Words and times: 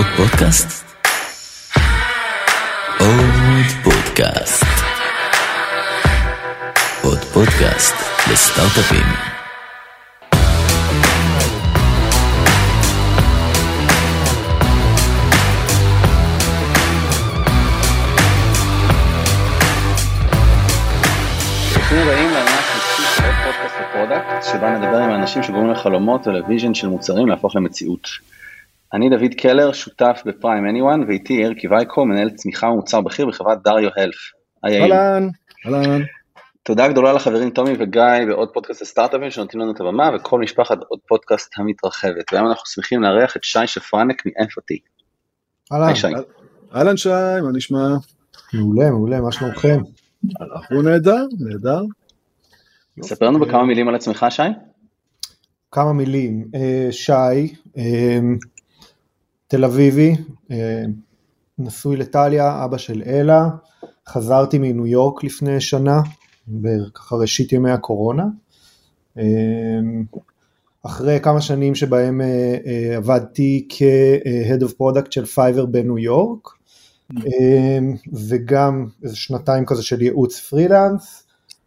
עוד 0.00 0.08
פודקאסט? 0.16 0.84
עוד 3.00 3.66
פודקאסט. 3.84 4.64
עוד 7.02 7.18
פודקאסט 7.18 7.94
לסטארט-אפים. 8.32 9.06
שבה 24.52 24.70
נדבר 24.70 24.98
עם 24.98 25.10
האנשים 25.10 25.42
שגורמים 25.42 25.70
לחלומות 25.70 26.26
ול 26.26 26.38
vision 26.38 26.74
של 26.74 26.88
מוצרים 26.88 27.28
להפוך 27.28 27.56
למציאות. 27.56 28.08
אני 28.94 29.10
דוד 29.10 29.34
קלר, 29.38 29.72
שותף 29.72 30.22
בפריים 30.26 30.64
anyone, 30.64 31.08
ואיתי 31.08 31.32
יאיר 31.32 31.54
קיווייקו, 31.54 32.06
מנהל 32.06 32.30
צמיחה 32.30 32.66
ומוצר 32.66 33.00
בכיר 33.00 33.26
בחברת 33.26 33.62
דריו 33.62 33.90
הלף. 33.96 34.16
היי 34.62 34.74
יאיר. 34.74 34.94
אהלן, 34.94 35.28
אהלן. 35.66 36.02
תודה 36.62 36.88
גדולה 36.88 37.12
לחברים 37.12 37.50
תומי 37.50 37.72
וגיא 37.78 38.26
בעוד 38.28 38.48
פודקאסט 38.52 38.82
לסטארט-אפים 38.82 39.30
שנותנים 39.30 39.62
לנו 39.62 39.72
את 39.72 39.80
הבמה, 39.80 40.10
וכל 40.16 40.40
משפחת 40.40 40.78
עוד 40.88 41.00
פודקאסט 41.08 41.52
המתרחבת. 41.56 42.32
והיום 42.32 42.46
אנחנו 42.46 42.66
שמחים 42.66 43.02
לארח 43.02 43.36
את 43.36 43.44
שי 43.44 43.66
שפרנק 43.66 44.22
מאמפתי. 44.26 44.78
אהלן, 45.72 45.94
שי. 45.94 46.06
אהלן 46.74 46.96
שי, 46.96 47.08
מה 47.42 47.50
נשמע? 47.54 47.88
מעולה, 48.54 48.90
מעולה, 48.90 49.20
מה 49.20 49.32
שלומכם? 49.32 49.78
אנחנו 50.40 50.82
נהדר, 50.82 51.24
נהדר. 51.40 51.82
ספר 53.02 53.26
לנו 53.26 53.40
בכמה 53.40 53.64
מילים 53.64 53.88
על 53.88 53.94
עצמך 53.94 54.26
שי. 54.30 54.42
כמה 55.70 55.92
מילים. 55.92 56.44
אה, 56.54 56.88
שי, 56.90 57.12
אה, 57.78 58.18
תל 59.50 59.64
אביבי, 59.64 60.16
אה, 60.50 60.84
נשוי 61.58 61.96
לטליה, 61.96 62.64
אבא 62.64 62.76
של 62.76 63.02
אלה, 63.06 63.48
חזרתי 64.08 64.58
מניו 64.58 64.86
יורק 64.86 65.24
לפני 65.24 65.60
שנה, 65.60 66.00
ככה 66.94 67.16
ראשית 67.16 67.52
ימי 67.52 67.70
הקורונה. 67.70 68.24
אה, 69.18 69.24
אחרי 70.82 71.20
כמה 71.22 71.40
שנים 71.40 71.74
שבהם 71.74 72.20
אה, 72.20 72.96
עבדתי 72.96 73.68
כ-Head 73.68 74.62
of 74.62 74.72
Product 74.72 75.10
של 75.10 75.26
Fiverr 75.26 75.66
בניו 75.66 75.98
יורק, 75.98 76.48
וגם 78.28 78.86
איזה 79.02 79.16
שנתיים 79.16 79.66
כזה 79.66 79.82
של 79.82 80.02
ייעוץ 80.02 80.40
פרילנס. 80.40 81.26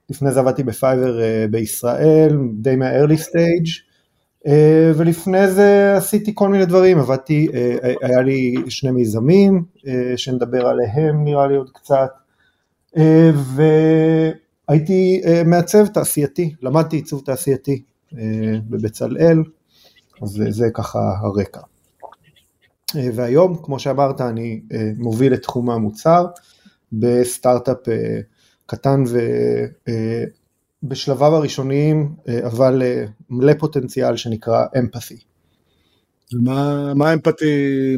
לפני 0.09 0.31
זה 0.31 0.39
עבדתי 0.39 0.63
בפייבר 0.63 1.19
בישראל, 1.52 2.38
די 2.53 2.75
מה-early 2.75 3.19
stage, 3.19 3.92
ולפני 4.95 5.52
זה 5.52 5.94
עשיתי 5.97 6.31
כל 6.36 6.49
מיני 6.49 6.66
דברים, 6.66 6.99
עבדתי, 6.99 7.47
uh, 7.49 7.88
היה 8.02 8.22
לי 8.22 8.55
שני 8.69 8.91
מיזמים, 8.91 9.63
שנדבר 10.16 10.67
עליהם 10.67 11.23
נראה 11.23 11.47
לי 11.47 11.55
עוד 11.55 11.69
קצת, 11.73 12.09
והייתי 14.67 15.22
מעצב 15.45 15.88
תעשייתי, 15.88 16.55
למדתי 16.61 16.95
עיצוב 16.95 17.22
תעשייתי 17.25 17.81
בבצלאל, 18.69 19.44
אז 20.22 20.44
זה, 20.50 20.69
ככה 20.73 21.00
הרקע. 21.22 21.61
והיום, 22.95 23.57
כמו 23.63 23.80
שאמרת, 23.80 24.22
אני 24.22 24.61
מוביל 24.97 25.33
את 25.33 25.41
תחום 25.41 25.69
המוצר 25.69 26.25
בסטארט-אפ 26.94 27.78
קטן 28.66 29.03
ובשלביו 30.83 31.35
הראשוניים, 31.35 32.15
אה, 32.27 32.47
אבל 32.47 32.81
אה, 32.83 33.05
מלא 33.29 33.53
פוטנציאל 33.59 34.17
שנקרא 34.17 34.65
אמפתי. 34.79 35.17
ומה 36.33 36.93
מה 36.93 37.13
אמפתי, 37.13 37.45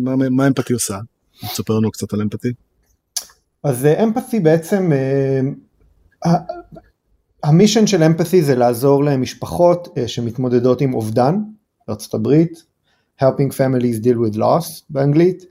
מה, 0.01 0.15
מה 0.15 0.47
אמפתי 0.47 0.73
עושה? 0.73 0.97
תספר 1.41 1.73
לנו 1.73 1.91
קצת 1.91 2.13
על 2.13 2.21
אמפתי. 2.21 2.53
אז 3.63 3.85
אמפתי 3.85 4.39
בעצם, 4.39 4.91
אה, 6.25 6.31
המישן 7.43 7.87
של 7.87 8.03
אמפתי 8.03 8.41
זה 8.41 8.55
לעזור 8.55 9.03
למשפחות 9.03 9.87
שמתמודדות 10.07 10.81
עם 10.81 10.93
אובדן, 10.93 11.35
בארצות 11.87 12.13
הברית, 12.13 12.63
helping 13.21 13.51
families 13.51 14.03
deal 14.03 14.17
with 14.17 14.37
loss 14.37 14.83
באנגלית, 14.89 15.45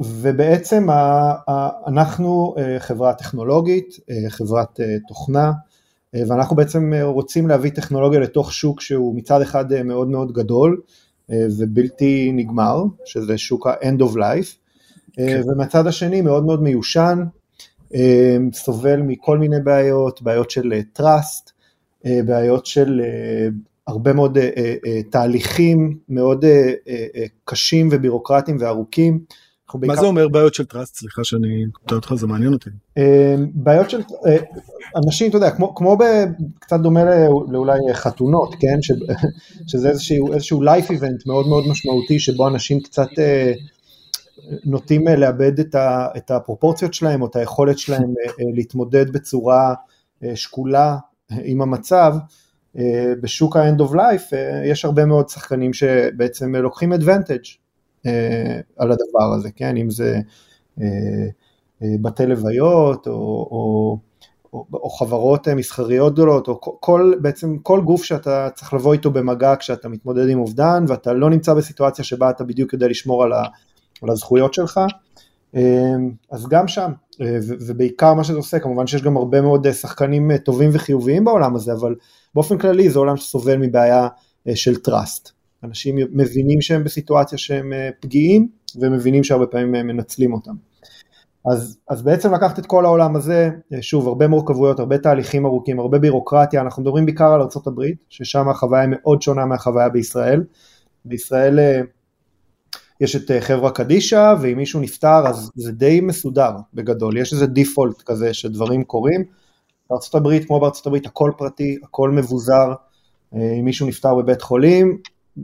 ובעצם 0.00 0.86
אנחנו 1.86 2.54
חברה 2.78 3.14
טכנולוגית, 3.14 3.96
חברת 4.28 4.80
תוכנה, 5.08 5.52
ואנחנו 6.14 6.56
בעצם 6.56 6.92
רוצים 7.02 7.48
להביא 7.48 7.70
טכנולוגיה 7.70 8.20
לתוך 8.20 8.52
שוק 8.52 8.80
שהוא 8.80 9.16
מצד 9.16 9.42
אחד 9.42 9.82
מאוד 9.82 10.08
מאוד 10.08 10.32
גדול 10.32 10.80
ובלתי 11.30 12.32
נגמר, 12.32 12.84
שזה 13.04 13.38
שוק 13.38 13.66
ה-end 13.66 14.00
of 14.00 14.14
life, 14.16 14.56
כן. 15.12 15.42
ומצד 15.46 15.86
השני 15.86 16.20
מאוד 16.20 16.44
מאוד 16.46 16.62
מיושן, 16.62 17.24
סובל 18.52 19.02
מכל 19.02 19.38
מיני 19.38 19.60
בעיות, 19.64 20.22
בעיות 20.22 20.50
של 20.50 20.72
trust, 20.98 21.52
בעיות 22.04 22.66
של 22.66 23.00
הרבה 23.86 24.12
מאוד 24.12 24.38
תהליכים 25.10 25.98
מאוד 26.08 26.44
קשים 27.44 27.88
ובירוקרטיים 27.92 28.56
וארוכים. 28.60 29.18
מה 29.74 29.80
בעיקר... 29.80 30.00
זה 30.00 30.06
אומר 30.06 30.28
בעיות 30.28 30.54
של 30.54 30.64
טראסט? 30.64 30.96
סליחה 30.96 31.24
שאני 31.24 31.64
קוטע 31.72 31.94
אותך, 31.94 32.14
זה 32.14 32.26
מעניין 32.26 32.52
אותי. 32.52 32.70
Uh, 32.70 33.02
בעיות 33.54 33.90
של 33.90 34.00
uh, 34.00 34.28
אנשים, 35.04 35.28
אתה 35.28 35.36
יודע, 35.36 35.50
כמו, 35.50 35.74
כמו 35.74 35.96
ב, 35.96 36.02
קצת 36.58 36.80
דומה 36.80 37.04
לאולי 37.50 37.78
חתונות, 37.92 38.54
כן? 38.60 38.82
ש, 38.82 38.92
שזה 39.70 39.88
איזשהו, 39.88 40.32
איזשהו 40.32 40.62
life 40.64 40.88
event 40.88 41.22
מאוד 41.26 41.46
מאוד 41.48 41.64
משמעותי, 41.70 42.18
שבו 42.18 42.48
אנשים 42.48 42.80
קצת 42.80 43.08
uh, 43.08 43.60
נוטים 44.64 45.08
uh, 45.08 45.10
לאבד 45.10 45.58
את, 45.58 45.74
ה, 45.74 46.08
את 46.16 46.30
הפרופורציות 46.30 46.94
שלהם, 46.94 47.22
או 47.22 47.26
את 47.26 47.36
היכולת 47.36 47.78
שלהם 47.78 48.14
להתמודד 48.54 49.12
בצורה 49.12 49.74
שקולה 50.34 50.96
עם 51.44 51.62
המצב. 51.62 52.14
בשוק 53.20 53.56
ה-end 53.56 53.80
of 53.80 53.92
life 53.92 54.36
יש 54.64 54.84
הרבה 54.84 55.04
מאוד 55.04 55.28
שחקנים 55.28 55.72
שבעצם 55.72 56.56
לוקחים 56.56 56.92
advantage 56.92 57.65
על 58.76 58.92
הדבר 58.92 59.34
הזה, 59.34 59.50
כן, 59.50 59.76
אם 59.76 59.90
זה 59.90 60.20
בתי 61.80 62.26
לוויות 62.26 63.06
או, 63.06 63.12
או, 63.12 63.98
או, 64.52 64.66
או 64.72 64.90
חברות 64.90 65.48
מסחריות 65.48 66.12
גדולות, 66.12 66.48
או 66.48 66.60
כל, 66.60 67.12
בעצם 67.20 67.58
כל 67.58 67.80
גוף 67.80 68.04
שאתה 68.04 68.48
צריך 68.54 68.74
לבוא 68.74 68.92
איתו 68.92 69.10
במגע 69.10 69.54
כשאתה 69.56 69.88
מתמודד 69.88 70.28
עם 70.28 70.38
אובדן 70.38 70.84
ואתה 70.88 71.12
לא 71.12 71.30
נמצא 71.30 71.54
בסיטואציה 71.54 72.04
שבה 72.04 72.30
אתה 72.30 72.44
בדיוק 72.44 72.72
יודע 72.72 72.88
לשמור 72.88 73.24
על, 73.24 73.32
ה, 73.32 73.42
על 74.02 74.10
הזכויות 74.10 74.54
שלך, 74.54 74.80
אז 76.30 76.48
גם 76.48 76.68
שם, 76.68 76.92
ובעיקר 77.66 78.14
מה 78.14 78.24
שזה 78.24 78.36
עושה, 78.36 78.58
כמובן 78.58 78.86
שיש 78.86 79.02
גם 79.02 79.16
הרבה 79.16 79.40
מאוד 79.40 79.72
שחקנים 79.72 80.36
טובים 80.36 80.70
וחיוביים 80.72 81.24
בעולם 81.24 81.56
הזה, 81.56 81.72
אבל 81.72 81.94
באופן 82.34 82.58
כללי 82.58 82.90
זה 82.90 82.98
עולם 82.98 83.16
שסובל 83.16 83.56
מבעיה 83.56 84.08
של 84.54 84.74
trust. 84.88 85.35
אנשים 85.66 85.96
מבינים 86.12 86.60
שהם 86.60 86.84
בסיטואציה 86.84 87.38
שהם 87.38 87.72
פגיעים, 88.00 88.48
ומבינים 88.80 89.24
שהרבה 89.24 89.46
פעמים 89.46 89.74
הם 89.74 89.86
מנצלים 89.86 90.32
אותם. 90.32 90.54
אז, 91.52 91.78
אז 91.88 92.02
בעצם 92.02 92.34
לקחת 92.34 92.58
את 92.58 92.66
כל 92.66 92.84
העולם 92.84 93.16
הזה, 93.16 93.50
שוב, 93.80 94.08
הרבה 94.08 94.28
מורכבויות, 94.28 94.80
הרבה 94.80 94.98
תהליכים 94.98 95.46
ארוכים, 95.46 95.80
הרבה 95.80 95.98
בירוקרטיה, 95.98 96.60
אנחנו 96.60 96.82
מדברים 96.82 97.06
בעיקר 97.06 97.32
על 97.32 97.40
ארה"ב, 97.40 97.82
ששם 98.08 98.48
החוויה 98.48 98.82
היא 98.82 98.90
מאוד 98.92 99.22
שונה 99.22 99.46
מהחוויה 99.46 99.88
בישראל. 99.88 100.44
בישראל 101.04 101.58
יש 103.00 103.16
את 103.16 103.30
חברה 103.40 103.70
קדישא, 103.70 104.34
ואם 104.40 104.56
מישהו 104.56 104.80
נפטר 104.80 105.26
אז 105.26 105.50
זה 105.54 105.72
די 105.72 106.00
מסודר 106.00 106.50
בגדול, 106.74 107.16
יש 107.16 107.32
איזה 107.32 107.46
דיפולט 107.46 108.02
כזה 108.02 108.34
שדברים 108.34 108.84
קורים. 108.84 109.24
הברית, 110.14 110.44
כמו 110.44 110.70
הברית, 110.86 111.06
הכל 111.06 111.30
פרטי, 111.38 111.78
הכל 111.84 112.10
מבוזר, 112.10 112.72
אם 113.34 113.64
מישהו 113.64 113.86
נפטר 113.86 114.14
בבית 114.14 114.42
חולים, 114.42 114.98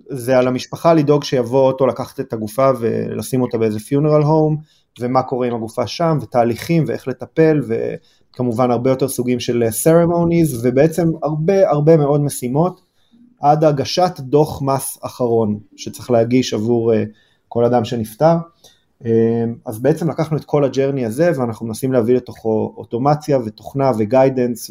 זה 0.09 0.39
על 0.39 0.49
המשפחה 0.49 0.95
לדאוג 0.95 1.25
שיבוא 1.25 1.67
אותו 1.67 1.87
לקחת 1.87 2.21
את 2.21 2.33
הגופה 2.33 2.71
ולשים 2.81 3.43
אותה 3.43 3.59
באיזה 3.59 3.79
פיונרל 3.79 4.23
הום, 4.23 4.57
ומה 5.01 5.23
קורה 5.23 5.47
עם 5.47 5.55
הגופה 5.55 5.87
שם, 5.87 6.19
ותהליכים, 6.23 6.85
ואיך 6.87 7.09
לטפל, 7.09 7.61
וכמובן 7.69 8.71
הרבה 8.71 8.91
יותר 8.91 9.09
סוגים 9.09 9.41
של 9.41 9.65
ceremonies, 9.85 10.57
ובעצם 10.63 11.09
הרבה 11.23 11.71
הרבה 11.71 11.97
מאוד 11.97 12.21
משימות, 12.21 12.81
עד 13.41 13.65
הגשת 13.65 14.21
דוח 14.21 14.63
מס 14.63 14.99
אחרון, 15.03 15.59
שצריך 15.77 16.11
להגיש 16.11 16.55
עבור 16.55 16.93
כל 17.49 17.65
אדם 17.65 17.85
שנפטר. 17.85 18.35
אז 19.67 19.79
בעצם 19.83 20.11
לקחנו 20.11 20.37
את 20.37 20.45
כל 20.45 20.65
הג'רני 20.65 21.07
הזה 21.07 21.31
ואנחנו 21.37 21.67
מנסים 21.67 21.93
להביא 21.93 22.15
לתוכו 22.15 22.75
אוטומציה 22.77 23.39
ותוכנה 23.47 23.91
וגיידנס 23.99 24.71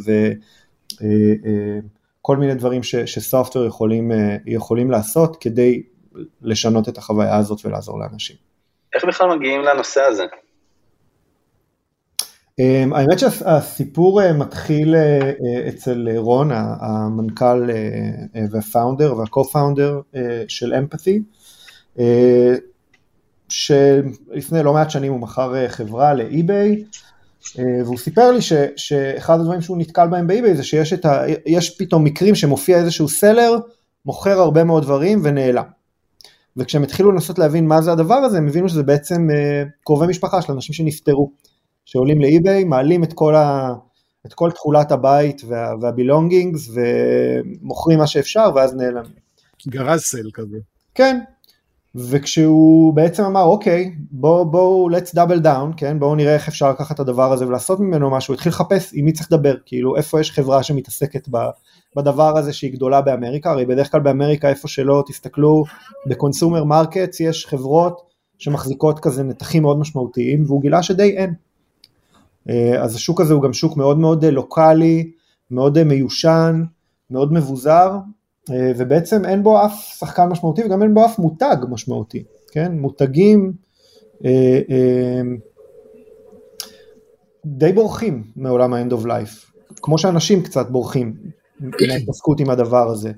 וכל 2.22 2.38
מיני 2.38 2.54
דברים 2.56 2.84
שסופטוור 2.84 3.66
יכולים, 3.66 4.12
יכולים 4.46 4.92
לעשות 4.92 5.38
כדי 5.40 5.82
לשנות 6.42 6.90
את 6.90 6.98
החוויה 6.98 7.38
הזאת 7.38 7.66
ולעזור 7.66 8.00
לאנשים. 8.00 8.36
איך 8.96 9.06
בכלל 9.06 9.38
מגיעים 9.38 9.62
לנושא 9.62 10.02
הזה? 10.02 10.24
האמת 12.96 13.20
שהסיפור 13.20 14.34
מתחיל 14.34 14.96
אצל 15.70 16.08
רון, 16.18 16.50
המנכ"ל 16.54 17.70
והפאונדר 18.52 19.18
והקו-פאונדר 19.18 20.02
של 20.48 20.74
אמפתי. 20.74 21.24
שלפני 23.50 24.64
לא 24.64 24.74
מעט 24.74 24.90
שנים 24.90 25.12
הוא 25.12 25.20
מכר 25.20 25.68
חברה 25.68 26.14
לאי-ביי, 26.14 26.84
והוא 27.86 27.98
סיפר 27.98 28.32
לי 28.32 28.42
ש, 28.42 28.54
שאחד 28.76 29.40
הדברים 29.40 29.62
שהוא 29.62 29.78
נתקל 29.78 30.08
בהם 30.08 30.28
באי-ביי 30.28 30.56
זה 30.56 30.64
שיש 30.64 30.94
ה, 30.94 31.24
פתאום 31.78 32.04
מקרים 32.04 32.36
שמופיע 32.36 32.78
איזשהו 32.78 33.10
סלר, 33.10 33.58
מוכר 34.06 34.40
הרבה 34.40 34.64
מאוד 34.64 34.84
דברים 34.84 35.20
ונעלם. 35.24 35.64
וכשהם 36.58 36.84
התחילו 36.84 37.12
לנסות 37.12 37.40
להבין 37.40 37.68
מה 37.68 37.82
זה 37.82 37.92
הדבר 37.92 38.16
הזה, 38.16 38.38
הם 38.38 38.48
הבינו 38.48 38.70
שזה 38.70 38.84
בעצם 38.84 39.28
קרובי 39.84 40.08
משפחה 40.08 40.42
של 40.42 40.52
אנשים 40.54 40.74
שנפטרו, 40.74 41.32
שעולים 41.86 42.22
ל 42.22 42.29
eBay, 42.29 42.63
מעלים 42.64 43.04
את 43.04 43.14
כל 43.14 43.36
ה... 43.36 43.74
את 44.26 44.34
כל 44.34 44.52
תכולת 44.52 44.92
הבית 44.92 45.42
וה, 45.48 45.74
וה 45.81 45.96
belongings 45.96 46.69
ומוכרים 46.74 48.00
מה 48.00 48.08
שאפשר 48.08 48.50
ואז 48.56 48.76
נעלמים. 48.76 49.12
garage 49.68 50.02
sale 50.02 50.30
כזה. 50.34 50.58
כן, 50.96 51.20
וכשהוא 51.96 52.94
בעצם 52.94 53.24
אמר 53.24 53.44
אוקיי 53.44 53.96
בואו 54.12 54.52
בואו 54.52 54.90
let's 54.90 55.16
double 55.16 55.44
down 55.44 55.74
כן? 55.78 56.00
בואו 56.00 56.16
נראה 56.16 56.34
איך 56.34 56.48
אפשר 56.48 56.70
לקחת 56.70 56.96
את 56.96 57.00
הדבר 57.00 57.32
הזה 57.32 57.48
ולעשות 57.48 57.80
ממנו 57.80 58.12
משהו, 58.12 58.34
התחיל 58.34 58.50
לחפש 58.50 58.92
עם 58.94 59.06
מי 59.06 59.14
צריך 59.14 59.32
לדבר, 59.32 59.56
כאילו 59.66 59.96
איפה 59.96 60.20
יש 60.20 60.32
חברה 60.32 60.64
שמתעסקת 60.64 61.30
בדבר 61.98 62.38
הזה 62.38 62.54
שהיא 62.54 62.74
גדולה 62.74 63.02
באמריקה, 63.02 63.52
הרי 63.52 63.66
בדרך 63.66 63.92
כלל 63.92 64.02
באמריקה 64.02 64.50
איפה 64.50 64.68
שלא 64.68 65.04
תסתכלו 65.08 65.64
ב 66.08 66.14
consumer 66.14 66.63
markets 66.63 67.19
יש 67.20 67.46
חברות 67.46 68.02
שמחזיקות 68.38 69.00
כזה 69.00 69.24
נתחים 69.24 69.64
מאוד 69.64 69.80
משמעותיים 69.80 70.44
והוא 70.48 70.62
גילה 70.62 70.84
שדי 70.84 71.18
אין. 71.18 71.34
אה, 72.50 72.84
אז 72.84 72.96
השוק 72.96 73.22
הזה 73.22 73.34
הוא 73.34 73.42
גם 73.44 73.54
שוק 73.54 73.78
מאוד 73.78 74.00
מאוד 74.00 74.26
אה, 74.26 74.32
לוקאלי, 74.32 75.12
מאוד 75.52 75.78
אה, 75.78 75.84
מיושן, 75.84 76.64
מאוד 77.12 77.34
מבוזר, 77.34 77.98
ובעצם 78.50 79.26
אין 79.26 79.44
בו 79.44 79.66
אף 79.66 79.96
שחקן 80.00 80.30
משמעותי 80.30 80.64
וגם 80.64 80.84
אין 80.84 80.94
בו 80.94 81.06
אף 81.06 81.20
מותג 81.20 81.56
משמעותי, 81.70 82.24
כן? 82.52 82.72
מותגים 82.78 83.54
די 87.46 87.72
בורחים 87.74 88.24
מעולם 88.36 88.74
ה-end 88.74 88.92
of 88.92 89.06
life, 89.06 89.52
כמו 89.82 89.98
שאנשים 89.98 90.44
קצת 90.44 90.70
בורחים 90.70 91.14
מהתעסקות 91.60 92.40
עם 92.40 92.50
הדבר 92.50 92.90
הזה, 92.90 93.12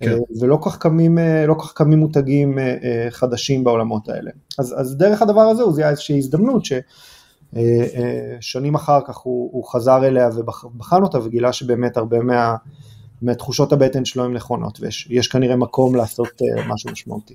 כן. 0.00 0.18
ולא 0.40 0.58
כך 0.62 0.78
קמים, 0.78 1.18
לא 1.46 1.54
כך 1.54 1.72
קמים 1.72 1.98
מותגים 1.98 2.58
חדשים 3.10 3.64
בעולמות 3.64 4.08
האלה. 4.08 4.30
אז, 4.58 4.74
אז 4.80 4.96
דרך 4.96 5.22
הדבר 5.22 5.40
הזה 5.40 5.62
הוא 5.62 5.72
זיהה 5.72 5.90
איזושהי 5.90 6.18
הזדמנות 6.18 6.64
ש... 6.64 6.72
אה, 7.56 7.86
אה, 7.94 8.36
שנים 8.40 8.74
אחר 8.74 9.00
כך 9.06 9.16
הוא, 9.16 9.50
הוא 9.52 9.64
חזר 9.64 10.04
אליה 10.04 10.28
ובחן 10.36 11.02
אותה 11.02 11.18
וגילה 11.24 11.52
שבאמת 11.52 11.96
הרבה 11.96 12.20
מה, 12.20 12.56
מתחושות 13.22 13.72
הבטן 13.72 14.04
שלו 14.04 14.24
הן 14.24 14.32
נכונות 14.32 14.78
ויש 14.80 15.28
כנראה 15.28 15.56
מקום 15.56 15.94
לעשות 15.94 16.42
אה, 16.42 16.68
משהו 16.68 16.90
משמעותי. 16.90 17.34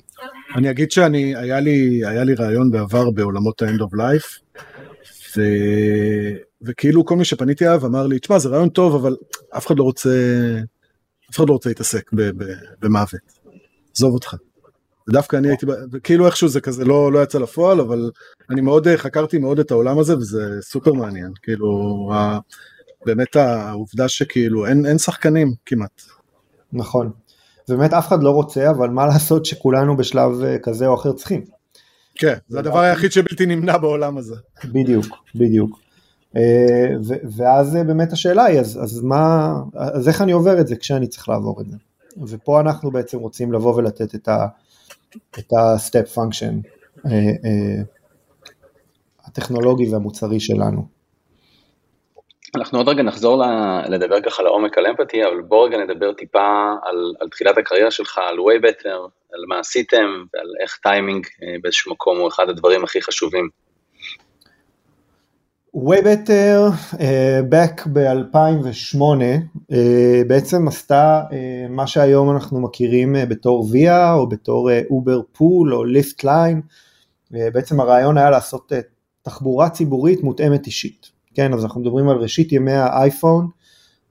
אני 0.55 0.69
אגיד 0.69 0.91
שאני, 0.91 1.35
היה 1.35 1.59
לי, 1.59 2.01
היה 2.05 2.23
לי 2.23 2.33
רעיון 2.33 2.71
בעבר 2.71 3.11
בעולמות 3.11 3.61
ה-end 3.61 3.79
of 3.79 3.97
life 3.97 4.59
ו, 5.37 5.41
וכאילו 6.61 7.05
כל 7.05 7.15
מי 7.15 7.25
שפניתי 7.25 7.67
אליו 7.67 7.85
אמר 7.85 8.07
לי, 8.07 8.19
תשמע 8.19 8.39
זה 8.39 8.49
רעיון 8.49 8.69
טוב 8.69 8.95
אבל 8.95 9.15
אף 9.57 9.67
אחד 9.67 9.77
לא 9.77 9.83
רוצה, 9.83 10.09
אף 11.31 11.35
אחד 11.35 11.47
לא 11.47 11.53
רוצה 11.53 11.69
להתעסק 11.69 12.11
במוות, 12.79 13.21
עזוב 13.95 14.13
אותך. 14.13 14.35
ודווקא 15.07 15.35
אני 15.37 15.47
הייתי, 15.47 15.65
כאילו 16.03 16.25
איכשהו 16.25 16.47
זה 16.47 16.61
כזה 16.61 16.85
לא, 16.85 17.11
לא 17.11 17.23
יצא 17.23 17.39
לפועל, 17.39 17.79
אבל 17.79 18.11
אני 18.49 18.61
מאוד 18.61 18.87
חקרתי 18.95 19.37
מאוד 19.37 19.59
את 19.59 19.71
העולם 19.71 19.99
הזה 19.99 20.17
וזה 20.17 20.61
סופר 20.61 20.93
מעניין, 20.93 21.31
כאילו 21.41 22.09
באמת 23.05 23.35
העובדה 23.35 24.07
שכאילו 24.07 24.65
אין, 24.65 24.85
אין 24.85 24.97
שחקנים 24.97 25.53
כמעט. 25.65 26.01
נכון, 26.73 27.11
באמת 27.69 27.93
אף 27.93 28.07
אחד 28.07 28.23
לא 28.23 28.31
רוצה, 28.31 28.69
אבל 28.69 28.89
מה 28.89 29.05
לעשות 29.05 29.45
שכולנו 29.45 29.97
בשלב 29.97 30.43
אה, 30.43 30.57
כזה 30.63 30.87
או 30.87 30.95
אחר 30.95 31.11
צריכים. 31.11 31.43
כן, 32.15 32.33
זה 32.47 32.59
הדבר 32.59 32.79
היחיד 32.79 33.11
שבלתי 33.11 33.45
נמנע 33.45 33.77
בעולם 33.77 34.17
הזה. 34.17 34.35
בדיוק, 34.65 35.05
בדיוק. 35.35 35.79
אה, 36.37 36.87
ואז 37.37 37.75
אה, 37.75 37.83
באמת 37.83 38.13
השאלה 38.13 38.43
היא, 38.43 38.59
אז, 38.59 38.79
אז 38.83 39.01
מה, 39.01 39.53
אז 39.75 40.07
איך 40.07 40.21
אני 40.21 40.31
עובר 40.31 40.61
את 40.61 40.67
זה 40.67 40.75
כשאני 40.75 41.07
צריך 41.07 41.29
לעבור 41.29 41.61
את 41.61 41.65
זה? 41.69 41.77
ופה 42.27 42.59
אנחנו 42.59 42.91
בעצם 42.91 43.19
רוצים 43.19 43.53
לבוא 43.53 43.75
ולתת 43.75 44.15
את 44.15 44.27
ה... 44.27 44.47
את 45.39 45.53
ה-step 45.53 46.15
function 46.15 46.67
הטכנולוגי 49.25 49.89
והמוצרי 49.89 50.39
שלנו. 50.39 50.87
אנחנו 52.55 52.77
עוד 52.77 52.89
רגע 52.89 53.03
נחזור 53.03 53.43
לדבר 53.89 54.21
ככה 54.21 54.43
לעומק 54.43 54.77
על 54.77 54.87
אמפתי, 54.87 55.25
אבל 55.25 55.41
בוא 55.41 55.67
רגע 55.67 55.77
נדבר 55.77 56.13
טיפה 56.13 56.73
על, 56.83 57.13
על 57.19 57.29
תחילת 57.29 57.57
הקריירה 57.57 57.91
שלך, 57.91 58.17
על 58.17 58.37
way 58.37 58.61
better, 58.61 59.09
על 59.33 59.43
מה 59.47 59.59
עשיתם 59.59 60.05
ועל 60.33 60.47
איך 60.61 60.79
טיימינג 60.83 61.25
אה, 61.43 61.55
באיזשהו 61.61 61.91
מקום 61.91 62.17
הוא 62.19 62.27
אחד 62.27 62.49
הדברים 62.49 62.83
הכי 62.83 63.01
חשובים. 63.01 63.49
way 65.75 66.01
better 66.01 66.71
אה, 66.93 67.41
back 67.51 67.87
ב-2008 67.93 69.01
אה, 69.71 69.75
בעצם 70.27 70.67
עשתה 70.67 71.21
אה, 71.29 71.33
מה 71.69 71.87
שהיום 71.87 72.31
אנחנו 72.31 72.59
מכירים 72.61 73.15
אה, 73.15 73.25
בתור 73.29 73.67
Via 73.71 74.13
או 74.13 74.29
בתור 74.29 74.69
Uber 74.89 75.19
אה, 75.19 75.37
Pool 75.37 75.73
או 75.73 75.83
Lyft 75.83 76.23
Line, 76.23 76.61
אה, 77.33 77.37
בעצם 77.53 77.79
הרעיון 77.79 78.17
היה 78.17 78.29
לעשות 78.29 78.71
אה, 78.71 78.75
תחבורה 79.21 79.69
ציבורית 79.69 80.23
מותאמת 80.23 80.65
אישית, 80.65 81.12
כן 81.33 81.53
אז 81.53 81.63
אנחנו 81.63 81.81
מדברים 81.81 82.09
על 82.09 82.17
ראשית 82.17 82.51
ימי 82.51 82.71
האייפון 82.71 83.47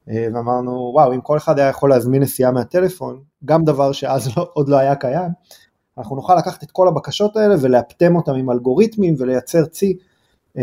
אה, 0.09 0.13
ואמרנו 0.35 0.91
וואו 0.95 1.15
אם 1.15 1.21
כל 1.21 1.37
אחד 1.37 1.59
היה 1.59 1.69
יכול 1.69 1.91
להזמין 1.91 2.23
נסיעה 2.23 2.51
מהטלפון, 2.53 3.21
גם 3.45 3.65
דבר 3.65 3.93
שאז 3.93 4.37
לא, 4.37 4.51
עוד 4.53 4.69
לא 4.69 4.77
היה 4.77 4.95
קיים, 4.95 5.31
אנחנו 5.99 6.17
נוכל 6.17 6.37
לקחת 6.37 6.63
את 6.63 6.71
כל 6.71 6.89
הבקשות 6.89 7.37
האלה 7.37 7.55
ולאפטם 7.61 8.17
אותם 8.17 8.33
עם 8.33 8.51
אלגוריתמים 8.51 9.15
ולייצר 9.19 9.65
צי. 9.65 9.97
uh, 10.57 10.61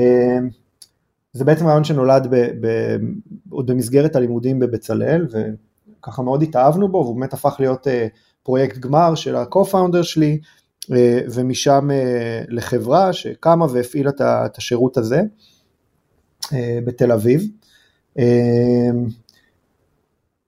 זה 1.34 1.46
בעצם 1.46 1.68
רעיון 1.68 1.84
שנולד 1.84 2.28
ב, 2.32 2.36
ב, 2.36 2.96
עוד 3.50 3.72
במסגרת 3.72 4.16
הלימודים 4.16 4.60
בבצלאל 4.60 5.28
וככה 5.32 6.22
מאוד 6.22 6.44
התאהבנו 6.44 6.88
בו 6.88 6.98
והוא 6.98 7.16
באמת 7.16 7.34
הפך 7.34 7.56
להיות 7.60 7.88
uh, 7.88 7.90
פרויקט 8.44 8.78
גמר 8.78 9.16
של 9.16 9.36
ה-co-founder 9.36 10.04
שלי 10.04 10.40
ומשם 11.34 11.90
לחברה 12.48 13.14
שקמה 13.14 13.66
והפעילה 13.70 14.12
את 14.22 14.58
השירות 14.58 14.98
הזה 14.98 15.22
בתל 16.86 17.12
אביב. 17.12 17.44
Uh, 18.18 18.22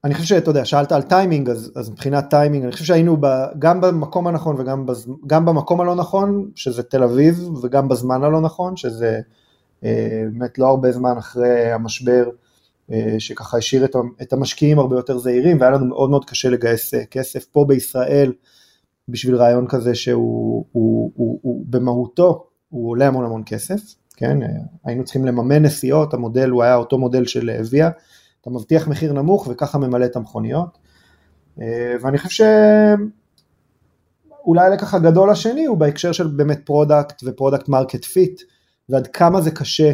אני 0.04 0.14
חושב 0.14 0.26
שאתה 0.26 0.50
יודע, 0.50 0.66
שאלת 0.66 0.92
על 0.92 1.02
טיימינג, 1.02 1.50
אז, 1.50 1.72
אז 1.76 1.90
מבחינת 1.90 2.30
טיימינג, 2.30 2.64
אני 2.64 2.72
חושב 2.72 2.86
שהיינו 2.86 3.18
ב, 3.20 3.28
גם 3.60 3.82
במקום 3.82 4.28
הנכון 4.28 4.56
וגם 4.60 4.86
בז, 4.86 5.08
גם 5.28 5.46
במקום 5.46 5.82
הלא 5.82 5.96
נכון, 5.96 6.52
שזה 6.56 6.84
תל 6.84 7.04
אביב, 7.04 7.50
וגם 7.64 7.88
בזמן 7.88 8.24
הלא 8.24 8.42
נכון, 8.42 8.78
שזה 8.78 9.20
אה, 9.84 10.24
באמת 10.34 10.58
לא 10.58 10.68
הרבה 10.68 10.92
זמן 10.92 11.18
אחרי 11.18 11.72
המשבר, 11.72 12.30
אה, 12.92 13.16
שככה 13.20 13.58
השאיר 13.58 13.86
את 14.22 14.34
המשקיעים 14.34 14.80
הרבה 14.80 14.96
יותר 14.96 15.18
זהירים, 15.18 15.60
והיה 15.60 15.72
לנו 15.72 15.86
מאוד 15.86 16.10
מאוד 16.10 16.26
קשה 16.26 16.50
לגייס 16.50 16.94
אה, 16.94 17.06
כסף 17.06 17.46
פה 17.46 17.66
בישראל 17.68 18.34
בשביל 19.08 19.36
רעיון 19.36 19.68
כזה 19.68 19.96
שהוא 19.96 20.66
הוא, 20.72 21.12
הוא, 21.16 21.40
הוא, 21.42 21.66
במהותו, 21.70 22.46
הוא 22.70 22.90
עולה 22.90 23.08
המון 23.08 23.26
המון 23.26 23.44
כסף, 23.46 23.82
כן, 24.22 24.38
היינו 24.86 25.04
צריכים 25.04 25.26
לממן 25.26 25.64
נסיעות, 25.64 26.14
המודל 26.14 26.50
הוא 26.50 26.64
היה 26.64 26.76
אותו 26.76 26.98
מודל 26.98 27.26
של 27.26 27.50
Via, 27.70 27.90
אתה 28.42 28.50
מבטיח 28.50 28.88
מחיר 28.88 29.14
נמוך 29.14 29.48
וככה 29.52 29.78
ממלא 29.78 30.06
את 30.06 30.16
המכוניות, 30.16 30.78
ואני 32.02 32.18
חושב 32.18 32.46
שאולי 34.42 34.66
הלקח 34.66 34.94
הגדול 34.94 35.30
השני 35.30 35.66
הוא 35.66 35.78
בהקשר 35.78 36.12
של 36.12 36.28
באמת 36.28 36.60
product 36.66 37.22
ו 37.26 37.31
product 37.31 37.70
market 37.70 38.06
fit, 38.06 38.42
ועד 38.90 39.08
כמה 39.08 39.42
זה 39.42 39.52
קשה 39.52 39.94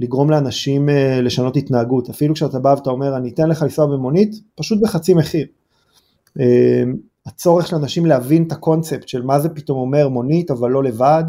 לגרום 0.00 0.30
לאנשים 0.30 0.88
אה, 0.88 1.20
לשנות 1.20 1.56
התנהגות, 1.56 2.08
אפילו 2.08 2.34
כשאתה 2.34 2.58
בא 2.58 2.74
ואתה 2.78 2.90
אומר 2.90 3.16
אני 3.16 3.30
אתן 3.30 3.48
לך 3.48 3.62
לנסוע 3.62 3.86
במונית, 3.86 4.34
פשוט 4.54 4.80
בחצי 4.82 5.14
מחיר. 5.14 5.46
אה, 6.40 6.82
הצורך 7.26 7.66
של 7.66 7.76
אנשים 7.76 8.06
להבין 8.06 8.42
את 8.42 8.52
הקונספט 8.52 9.08
של 9.08 9.22
מה 9.22 9.40
זה 9.40 9.48
פתאום 9.48 9.78
אומר 9.78 10.08
מונית 10.08 10.50
אבל 10.50 10.70
לא 10.70 10.82
לבד, 10.82 11.24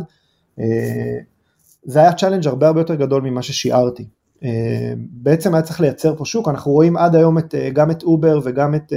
אה, 0.59 1.17
זה 1.85 1.99
היה 1.99 2.13
challenge 2.13 2.48
הרבה 2.47 2.67
הרבה 2.67 2.81
יותר 2.81 2.95
גדול 2.95 3.21
ממה 3.21 3.41
ששיערתי. 3.41 4.07
בעצם 5.09 5.53
היה 5.53 5.61
צריך 5.61 5.81
לייצר 5.81 6.15
פה 6.15 6.25
שוק, 6.25 6.47
אנחנו 6.47 6.71
רואים 6.71 6.97
עד 6.97 7.15
היום 7.15 7.37
את, 7.37 7.55
גם 7.73 7.91
את 7.91 8.03
Uber 8.03 8.39
וגם 8.43 8.75
את 8.75 8.93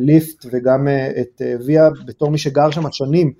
Lyft 0.00 0.46
וגם 0.52 0.88
את 1.20 1.42
Via 1.66 1.90
בתור 2.06 2.30
מי 2.30 2.38
שגר 2.38 2.70
שם 2.70 2.82
שנים, 2.92 3.32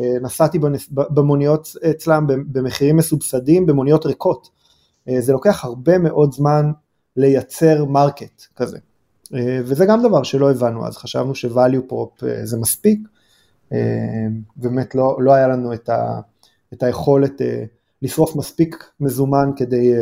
אה, 0.00 0.18
נסעתי 0.22 0.58
במוניות 0.90 1.68
אצלם 1.90 2.26
במחירים 2.26 2.96
מסובסדים, 2.96 3.66
במוניות 3.66 4.06
ריקות. 4.06 4.48
אה, 5.08 5.20
זה 5.20 5.32
לוקח 5.32 5.64
הרבה 5.64 5.98
מאוד 5.98 6.32
זמן 6.32 6.72
לייצר 7.16 7.84
market 7.84 8.42
כזה. 8.56 8.78
אה, 9.34 9.60
וזה 9.64 9.86
גם 9.86 10.02
דבר 10.02 10.22
שלא 10.22 10.50
הבנו 10.50 10.86
אז, 10.86 10.96
חשבנו 10.96 11.34
ש-value 11.34 11.92
prop 11.92 12.24
זה 12.44 12.58
מספיק, 12.58 12.98
באמת 14.56 14.94
לא, 14.94 15.16
לא 15.20 15.32
היה 15.32 15.48
לנו 15.48 15.72
את, 15.74 15.88
ה, 15.88 16.20
את 16.76 16.82
היכולת 16.82 17.40
לשרוף 18.02 18.36
מספיק 18.36 18.90
מזומן 19.00 19.50
כדי 19.56 19.92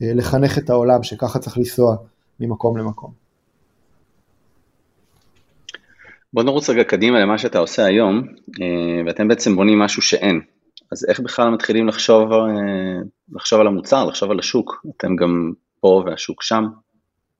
לחנך 0.00 0.58
את 0.58 0.70
העולם 0.70 1.02
שככה 1.02 1.38
צריך 1.38 1.58
לנסוע 1.58 1.96
ממקום 2.40 2.78
למקום. 2.78 3.24
בוא 6.34 6.42
נרוץ 6.42 6.70
רגע 6.70 6.84
קדימה 6.84 7.20
למה 7.20 7.38
שאתה 7.38 7.58
עושה 7.58 7.84
היום, 7.84 8.22
אה, 8.62 9.02
ואתם 9.06 9.28
בעצם 9.28 9.56
בונים 9.56 9.78
משהו 9.78 10.02
שאין. 10.02 10.40
אז 10.92 11.06
איך 11.08 11.20
בכלל 11.20 11.50
מתחילים 11.50 11.88
לחשוב, 11.88 12.32
אה, 12.32 12.48
לחשוב 13.32 13.60
על 13.60 13.66
המוצר, 13.66 14.04
לחשוב 14.04 14.30
על 14.30 14.38
השוק? 14.38 14.86
אתם 14.96 15.16
גם 15.16 15.52
פה 15.80 16.02
והשוק 16.06 16.42
שם, 16.42 16.64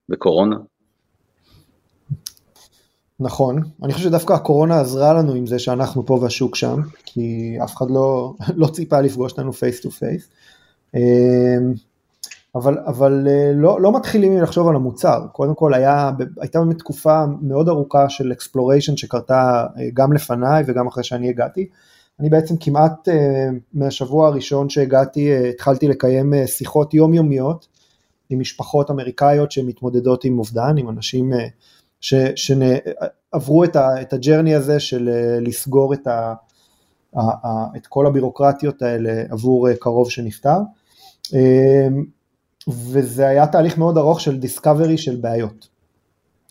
בקורונה. 0.09 0.56
נכון, 3.21 3.62
אני 3.83 3.92
חושב 3.92 4.04
שדווקא 4.04 4.33
הקורונה 4.33 4.80
עזרה 4.80 5.12
לנו 5.12 5.35
עם 5.35 5.47
זה 5.47 5.59
שאנחנו 5.59 6.06
פה 6.06 6.18
והשוק 6.23 6.56
שם, 6.56 6.80
כי 7.04 7.56
אף 7.64 7.76
אחד 7.76 7.90
לא, 7.90 8.35
לא 8.61 8.66
ציפה 8.66 9.00
לפגוש 9.00 9.33
אותנו 9.33 9.52
face 9.53 9.81
to 9.81 9.91
face. 9.91 10.29
אבל, 12.54 12.78
אבל 12.87 13.26
אה, 13.30 13.52
לא, 13.54 13.80
לא 13.80 13.97
מתחילים 13.97 14.42
לחשוב 14.42 14.68
על 14.68 14.76
המוצר, 14.76 15.26
קודם 15.33 15.54
כל 15.54 15.75
היה, 15.75 16.11
הייתה 16.40 16.59
באמת 16.59 16.78
תקופה 16.78 17.25
מאוד 17.42 17.68
ארוכה 17.68 18.09
של 18.09 18.33
exploration 18.33 18.97
שקרתה 18.97 19.66
אה, 19.78 19.88
גם 19.94 20.12
לפניי 20.12 20.64
וגם 20.66 20.87
אחרי 20.87 21.04
שאני 21.04 21.28
הגעתי. 21.28 21.68
אני 22.21 22.28
בעצם 22.28 22.56
כמעט 22.56 23.09
אה, 23.09 23.49
מהשבוע 23.73 24.28
הראשון 24.28 24.68
שהגעתי 24.68 25.49
התחלתי 25.49 25.88
לקיים 25.88 26.33
שיחות 26.47 26.94
יומיומיות 26.94 27.66
עם 28.30 28.40
משפחות 28.40 28.90
אמריקאיות 28.90 29.52
שמתמודדות 29.52 30.25
עם 30.25 30.38
אובדן, 30.38 30.78
עם 30.78 30.88
אנשים 30.88 31.33
שעברו 32.37 33.65
את, 33.65 33.77
ה, 33.77 34.01
את 34.01 34.13
הג'רני 34.13 34.55
הזה 34.55 34.81
של 34.81 35.11
לסגור 35.41 35.95
את, 35.95 36.07
ה, 36.07 36.35
את 37.77 37.87
כל 37.87 38.07
הבירוקרטיות 38.07 38.83
האלה 38.83 39.23
עבור 39.31 39.69
קרוב 39.73 40.11
שנפטר. 40.11 40.59
וזה 42.69 43.27
היה 43.27 43.47
תהליך 43.47 43.79
מאוד 43.79 43.99
ארוך 43.99 44.21
של 44.21 44.39
דיסקאברי 44.39 44.99
של 44.99 45.17
בעיות. 45.17 45.69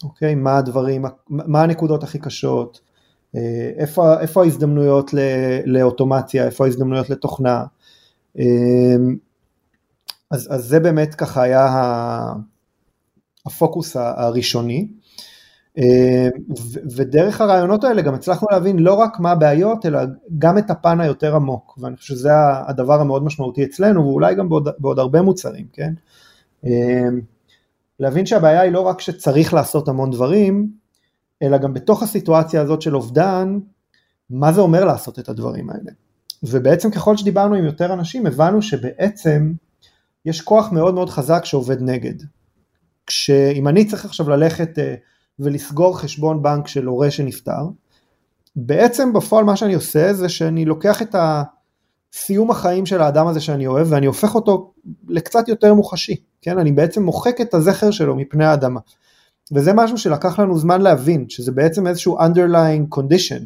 אוקיי? 0.03 0.35
מה 0.35 0.57
הדברים, 0.57 1.05
מה 1.29 1.63
הנקודות 1.63 2.03
הכי 2.03 2.19
קשות, 2.19 2.81
אה, 3.35 3.71
איפה, 3.77 4.19
איפה 4.19 4.43
ההזדמנויות 4.43 5.11
לאוטומציה, 5.65 6.45
איפה 6.45 6.65
ההזדמנויות 6.65 7.09
לתוכנה. 7.09 7.63
אה, 8.39 8.95
אז, 10.31 10.47
אז 10.51 10.65
זה 10.65 10.79
באמת 10.79 11.15
ככה 11.15 11.41
היה 11.41 11.67
הפוקוס 13.45 13.95
הראשוני. 13.95 14.87
אה, 15.77 16.27
ודרך 16.95 17.41
הרעיונות 17.41 17.83
האלה 17.83 18.01
גם 18.01 18.13
הצלחנו 18.13 18.47
להבין 18.51 18.79
לא 18.79 18.93
רק 18.93 19.19
מה 19.19 19.31
הבעיות, 19.31 19.85
אלא 19.85 19.99
גם 20.39 20.57
את 20.57 20.69
הפן 20.69 20.99
היותר 21.01 21.35
עמוק, 21.35 21.77
ואני 21.81 21.95
חושב 21.97 22.13
שזה 22.13 22.29
הדבר 22.67 23.01
המאוד 23.01 23.23
משמעותי 23.23 23.63
אצלנו, 23.63 24.01
ואולי 24.01 24.35
גם 24.35 24.49
בעוד, 24.49 24.69
בעוד 24.79 24.99
הרבה 24.99 25.21
מוצרים, 25.21 25.65
כן? 25.73 25.93
אה, 26.65 27.09
להבין 27.99 28.25
שהבעיה 28.25 28.61
היא 28.61 28.71
לא 28.71 28.81
רק 28.81 29.01
שצריך 29.01 29.53
לעשות 29.53 29.87
המון 29.87 30.11
דברים, 30.11 30.71
אלא 31.41 31.57
גם 31.57 31.73
בתוך 31.73 32.03
הסיטואציה 32.03 32.61
הזאת 32.61 32.81
של 32.81 32.95
אובדן, 32.95 33.59
מה 34.29 34.53
זה 34.53 34.61
אומר 34.61 34.85
לעשות 34.85 35.19
את 35.19 35.29
הדברים 35.29 35.69
האלה. 35.69 35.91
ובעצם 36.43 36.91
ככל 36.91 37.17
שדיברנו 37.17 37.55
עם 37.55 37.65
יותר 37.65 37.93
אנשים, 37.93 38.25
הבנו 38.25 38.61
שבעצם 38.61 39.53
יש 40.25 40.41
כוח 40.41 40.71
מאוד 40.71 40.93
מאוד 40.93 41.09
חזק 41.09 41.45
שעובד 41.45 41.81
נגד. 41.81 42.13
כשאם 43.07 43.67
אני 43.67 43.85
צריך 43.85 44.05
עכשיו 44.05 44.29
ללכת 44.29 44.79
אה, 44.79 44.95
ולסגור 45.39 45.99
חשבון 45.99 46.41
בנק 46.41 46.67
של 46.67 46.85
הורה 46.85 47.11
שנפטר, 47.11 47.67
בעצם 48.55 49.13
בפועל 49.13 49.45
מה 49.45 49.55
שאני 49.55 49.73
עושה 49.73 50.13
זה 50.13 50.29
שאני 50.29 50.65
לוקח 50.65 51.01
את 51.01 51.15
סיום 52.13 52.51
החיים 52.51 52.85
של 52.85 53.01
האדם 53.01 53.27
הזה 53.27 53.39
שאני 53.39 53.67
אוהב 53.67 53.87
ואני 53.91 54.05
הופך 54.05 54.35
אותו 54.35 54.73
לקצת 55.07 55.47
יותר 55.47 55.73
מוחשי, 55.73 56.15
כן? 56.41 56.57
אני 56.57 56.71
בעצם 56.71 57.03
מוחק 57.03 57.41
את 57.41 57.53
הזכר 57.53 57.91
שלו 57.91 58.15
מפני 58.15 58.45
האדמה. 58.45 58.79
וזה 59.51 59.73
משהו 59.73 59.97
שלקח 59.97 60.39
לנו 60.39 60.57
זמן 60.57 60.81
להבין, 60.81 61.25
שזה 61.29 61.51
בעצם 61.51 61.87
איזשהו 61.87 62.17
underlying 62.19 62.97
condition. 62.97 63.43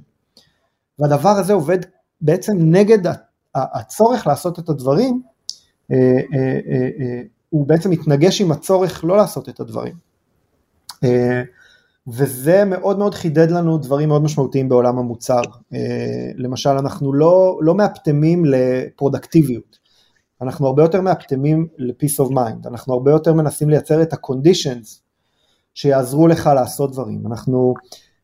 והדבר 0.99 1.29
הזה 1.29 1.53
עובד 1.53 1.79
בעצם 2.21 2.53
נגד 2.59 2.99
הצורך 3.55 4.27
לעשות 4.27 4.59
את 4.59 4.69
הדברים, 4.69 5.21
אה, 5.91 5.97
אה, 6.33 6.59
אה, 6.69 7.21
הוא 7.49 7.67
בעצם 7.67 7.89
מתנגש 7.89 8.41
עם 8.41 8.51
הצורך 8.51 9.03
לא 9.03 9.17
לעשות 9.17 9.49
את 9.49 9.59
הדברים. 9.59 9.93
וזה 12.07 12.65
מאוד 12.65 12.97
מאוד 12.97 13.13
חידד 13.13 13.51
לנו 13.51 13.77
דברים 13.77 14.09
מאוד 14.09 14.23
משמעותיים 14.23 14.69
בעולם 14.69 14.97
המוצר. 14.97 15.41
אה, 15.73 16.31
למשל, 16.35 16.69
אנחנו 16.69 17.13
לא, 17.13 17.59
לא 17.61 17.75
מאפטמים 17.75 18.45
לפרודקטיביות, 18.45 19.77
אנחנו 20.41 20.67
הרבה 20.67 20.83
יותר 20.83 21.01
מאפטמים 21.01 21.67
ל-peace 21.77 22.25
of 22.25 22.31
mind, 22.31 22.67
אנחנו 22.67 22.93
הרבה 22.93 23.11
יותר 23.11 23.33
מנסים 23.33 23.69
לייצר 23.69 24.01
את 24.01 24.13
ה-conditions 24.13 24.99
שיעזרו 25.73 26.27
לך 26.27 26.49
לעשות 26.55 26.91
דברים. 26.91 27.27
אנחנו 27.27 27.73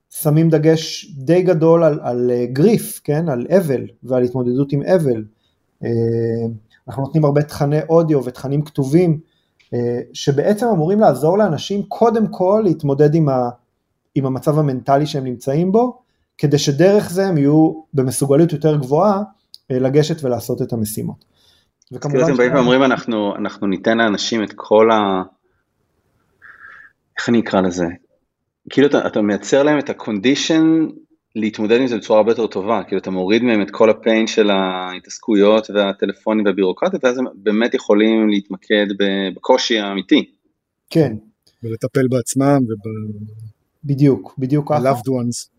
שמים 0.10 0.50
דגש 0.50 1.13
די 1.18 1.42
גדול 1.42 1.84
על, 1.84 2.00
על 2.02 2.32
גריף, 2.46 3.02
כן? 3.04 3.30
על 3.30 3.48
אבל 3.58 3.88
ועל 4.04 4.24
התמודדות 4.24 4.72
עם 4.72 4.82
אבל. 4.82 5.24
אה, 5.84 5.90
אנחנו 6.88 7.04
נותנים 7.04 7.25
הרבה 7.25 7.44
תכני 7.44 7.80
אודיו 7.90 8.25
ותכנים 8.25 8.62
כתובים, 8.62 9.20
אה, 9.74 10.00
שבעצם 10.13 10.66
אמורים 10.68 11.00
לעזור 11.00 11.38
לאנשים 11.38 11.84
קודם 11.84 12.28
כל 12.28 12.62
להתמודד 12.66 13.16
עם 13.16 13.30
ה... 13.30 13.50
עם 14.15 14.25
המצב 14.25 14.60
המנטלי 14.60 15.05
שהם 15.05 15.24
נמצאים 15.24 15.72
בו, 15.72 16.03
כדי 16.38 16.58
שדרך 16.58 17.10
זה 17.10 17.25
הם 17.25 17.38
יהיו 17.38 17.84
במסוגלות 17.93 18.53
יותר 18.53 18.77
גבוהה 18.77 19.22
אה, 19.72 19.79
לגשת 19.79 20.24
ולעשות 20.24 20.62
את 20.62 20.74
המשימות. 20.74 21.25
וכמובן... 21.91 22.17
כאילו 22.20 22.27
אתם 22.27 22.38
באים 22.38 22.55
ואומרים 22.55 22.84
אנחנו, 22.84 23.36
אנחנו 23.36 23.67
ניתן 23.67 23.98
לאנשים 23.98 24.43
את 24.43 24.53
כל 24.55 24.91
ה... 24.91 25.24
איך 27.17 27.29
אני 27.29 27.39
אקרא 27.39 27.62
לזה? 27.62 27.86
כאילו 28.70 28.88
אתה, 28.88 29.08
אתה 29.08 29.22
מייצר 29.22 29.63
להם 29.63 29.79
את 29.79 29.89
ה-condition 29.89 30.91
להתמודד 31.36 31.79
עם 31.82 31.88
זה 31.88 31.98
בצורה 31.98 32.20
הרבה 32.20 32.32
יותר 32.32 32.48
טובה, 32.48 32.82
כאילו 32.88 33.01
אתה 33.01 33.12
מוריד 33.12 33.43
מהם 33.43 33.62
את 33.62 33.72
כל 33.72 33.89
הפיין 33.89 34.27
של 34.27 34.50
ההתעסקויות 34.50 35.70
והטלפונים 35.70 36.46
והבירוקרטיה, 36.46 37.00
ואז 37.03 37.17
הם 37.17 37.25
באמת 37.36 37.74
יכולים 37.74 38.29
להתמקד 38.29 38.86
בקושי 39.36 39.79
האמיתי. 39.79 40.32
כן. 40.89 41.13
ולטפל 41.63 42.08
בעצמם 42.10 42.60
וב... 42.63 42.79
בדיוק, 43.86 44.36
בדיוק 44.38 44.72
ככה. 44.72 44.92
loved 44.92 45.08
ones. 45.08 45.50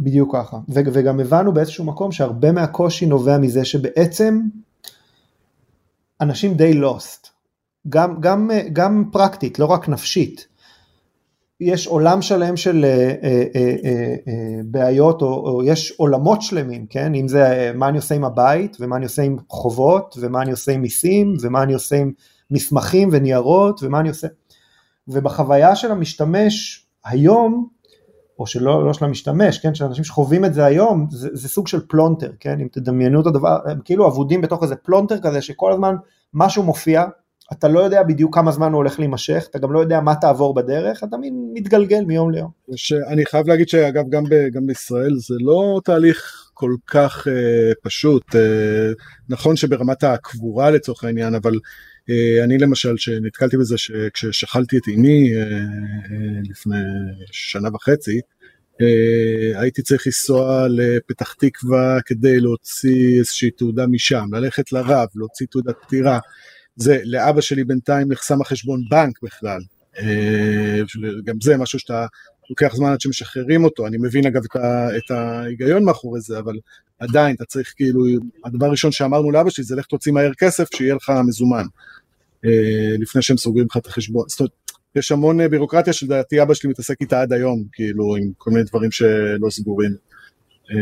בדיוק 0.00 0.36
ככה. 0.36 0.56
ו- 0.68 0.80
וגם 0.92 1.20
הבנו 1.20 1.54
באיזשהו 1.54 1.84
מקום 1.84 2.12
שהרבה 2.12 2.52
מהקושי 2.52 3.06
נובע 3.06 3.38
מזה 3.38 3.64
שבעצם 3.64 4.40
אנשים 6.20 6.54
די 6.54 6.80
lost. 6.82 7.28
גם, 7.88 8.20
גם, 8.20 8.50
גם 8.72 9.04
פרקטית, 9.12 9.58
לא 9.58 9.66
רק 9.66 9.88
נפשית. 9.88 10.48
יש 11.60 11.86
עולם 11.86 12.22
שלם 12.22 12.56
של 12.56 12.84
אה, 12.84 13.14
אה, 13.22 13.44
אה, 13.54 13.76
אה, 13.84 14.14
אה, 14.28 14.60
בעיות, 14.64 15.22
או, 15.22 15.28
או 15.28 15.62
יש 15.64 15.94
עולמות 15.96 16.42
שלמים, 16.42 16.86
כן? 16.86 17.14
אם 17.14 17.28
זה 17.28 17.46
אה, 17.46 17.72
מה 17.72 17.88
אני 17.88 17.96
עושה 17.96 18.14
עם 18.14 18.24
הבית, 18.24 18.76
ומה 18.80 18.96
אני 18.96 19.04
עושה 19.04 19.22
עם 19.22 19.36
חובות, 19.48 20.16
ומה 20.20 20.42
אני 20.42 20.50
עושה 20.50 20.72
עם 20.72 20.82
מיסים, 20.82 21.36
ומה 21.42 21.62
אני 21.62 21.74
עושה 21.74 21.96
עם 21.96 22.12
מסמכים 22.50 23.08
וניירות, 23.12 23.82
ומה 23.82 24.00
אני 24.00 24.08
עושה... 24.08 24.26
ובחוויה 25.08 25.76
של 25.76 25.90
המשתמש 25.90 26.86
היום, 27.04 27.68
או 28.38 28.46
שלא 28.46 28.86
לא 28.86 28.92
של 28.92 29.04
המשתמש, 29.04 29.58
כן, 29.58 29.74
של 29.74 29.84
אנשים 29.84 30.04
שחווים 30.04 30.44
את 30.44 30.54
זה 30.54 30.64
היום, 30.64 31.06
זה, 31.10 31.28
זה 31.32 31.48
סוג 31.48 31.68
של 31.68 31.80
פלונטר, 31.88 32.32
כן, 32.40 32.60
אם 32.60 32.68
תדמיינו 32.72 33.20
את 33.20 33.26
הדבר, 33.26 33.58
הם 33.66 33.78
כאילו 33.84 34.06
אבודים 34.06 34.40
בתוך 34.40 34.62
איזה 34.62 34.76
פלונטר 34.76 35.18
כזה 35.20 35.42
שכל 35.42 35.72
הזמן 35.72 35.94
משהו 36.34 36.62
מופיע, 36.62 37.04
אתה 37.52 37.68
לא 37.68 37.80
יודע 37.80 38.02
בדיוק 38.02 38.34
כמה 38.34 38.52
זמן 38.52 38.72
הוא 38.72 38.76
הולך 38.76 38.98
להימשך, 38.98 39.46
אתה 39.50 39.58
גם 39.58 39.72
לא 39.72 39.78
יודע 39.78 40.00
מה 40.00 40.14
תעבור 40.14 40.54
בדרך, 40.54 41.04
אתה 41.04 41.16
מין 41.16 41.50
מתגלגל 41.54 42.04
מיום 42.04 42.30
ליום. 42.30 42.50
אני 43.08 43.26
חייב 43.26 43.48
להגיד 43.48 43.68
שאגב 43.68 44.04
גם, 44.08 44.24
ב, 44.24 44.48
גם 44.52 44.66
בישראל 44.66 45.14
זה 45.16 45.34
לא 45.40 45.80
תהליך 45.84 46.50
כל 46.54 46.74
כך 46.86 47.28
אה, 47.28 47.72
פשוט, 47.82 48.36
אה, 48.36 48.92
נכון 49.28 49.56
שברמת 49.56 50.04
הקבורה 50.04 50.70
לצורך 50.70 51.04
העניין, 51.04 51.34
אבל 51.34 51.54
אני 52.44 52.58
למשל 52.58 52.96
שנתקלתי 52.96 53.56
בזה 53.56 53.78
שכששכלתי 53.78 54.78
את 54.78 54.88
אימי 54.88 55.34
אה, 55.36 55.42
אה, 55.42 55.58
לפני 56.50 56.76
שנה 57.32 57.68
וחצי, 57.74 58.20
הייתי 59.54 59.82
צריך 59.82 60.06
לנסוע 60.06 60.66
לפתח 60.70 61.32
תקווה 61.32 61.98
כדי 62.06 62.40
להוציא 62.40 63.18
איזושהי 63.18 63.50
תעודה 63.50 63.86
משם, 63.86 64.24
ללכת 64.32 64.72
לרב, 64.72 65.08
להוציא 65.14 65.46
תעודת 65.50 65.74
פטירה. 65.82 66.18
זה, 66.76 66.98
לאבא 67.04 67.40
שלי 67.40 67.64
בינתיים 67.64 68.12
נחסם 68.12 68.40
החשבון 68.40 68.80
בנק 68.90 69.18
בכלל. 69.22 69.60
גם 71.24 71.40
זה 71.42 71.56
משהו 71.56 71.78
שאתה 71.78 72.06
לוקח 72.50 72.74
זמן 72.76 72.92
עד 72.92 73.00
שמשחררים 73.00 73.64
אותו, 73.64 73.86
אני 73.86 73.96
מבין 74.00 74.26
אגב 74.26 74.42
את, 74.44 74.56
ה, 74.56 74.96
את 74.96 75.10
ההיגיון 75.10 75.84
מאחורי 75.84 76.20
זה, 76.20 76.38
אבל 76.38 76.54
עדיין 76.98 77.36
אתה 77.36 77.44
צריך 77.44 77.72
כאילו, 77.76 78.00
הדבר 78.44 78.66
הראשון 78.66 78.92
שאמרנו 78.92 79.30
לאבא 79.30 79.50
שלי 79.50 79.64
זה 79.64 79.76
לך 79.76 79.86
תוציא 79.86 80.12
מהר 80.12 80.34
כסף 80.34 80.68
שיהיה 80.74 80.94
לך 80.94 81.12
מזומן, 81.28 81.64
אה, 82.44 82.96
לפני 82.98 83.22
שהם 83.22 83.36
סוגרים 83.36 83.66
לך 83.70 83.76
את 83.76 83.86
החשבון, 83.86 84.24
זאת 84.28 84.40
אומרת, 84.40 84.52
יש 84.96 85.12
המון 85.12 85.40
אה, 85.40 85.48
בירוקרטיה 85.48 85.92
שלדעתי 85.92 86.42
אבא 86.42 86.54
שלי 86.54 86.70
מתעסק 86.70 86.96
איתה 87.00 87.20
עד 87.20 87.32
היום, 87.32 87.64
כאילו 87.72 88.16
עם 88.16 88.30
כל 88.38 88.50
מיני 88.50 88.64
דברים 88.64 88.90
שלא 88.90 89.50
סגורים. 89.50 89.94
אה, 90.70 90.76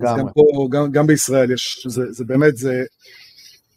גם, 0.00 0.26
פה, 0.34 0.68
גם, 0.70 0.90
גם 0.92 1.06
בישראל 1.06 1.50
יש, 1.50 1.86
זה, 1.90 2.12
זה 2.12 2.24
באמת, 2.24 2.56
זה, 2.56 2.84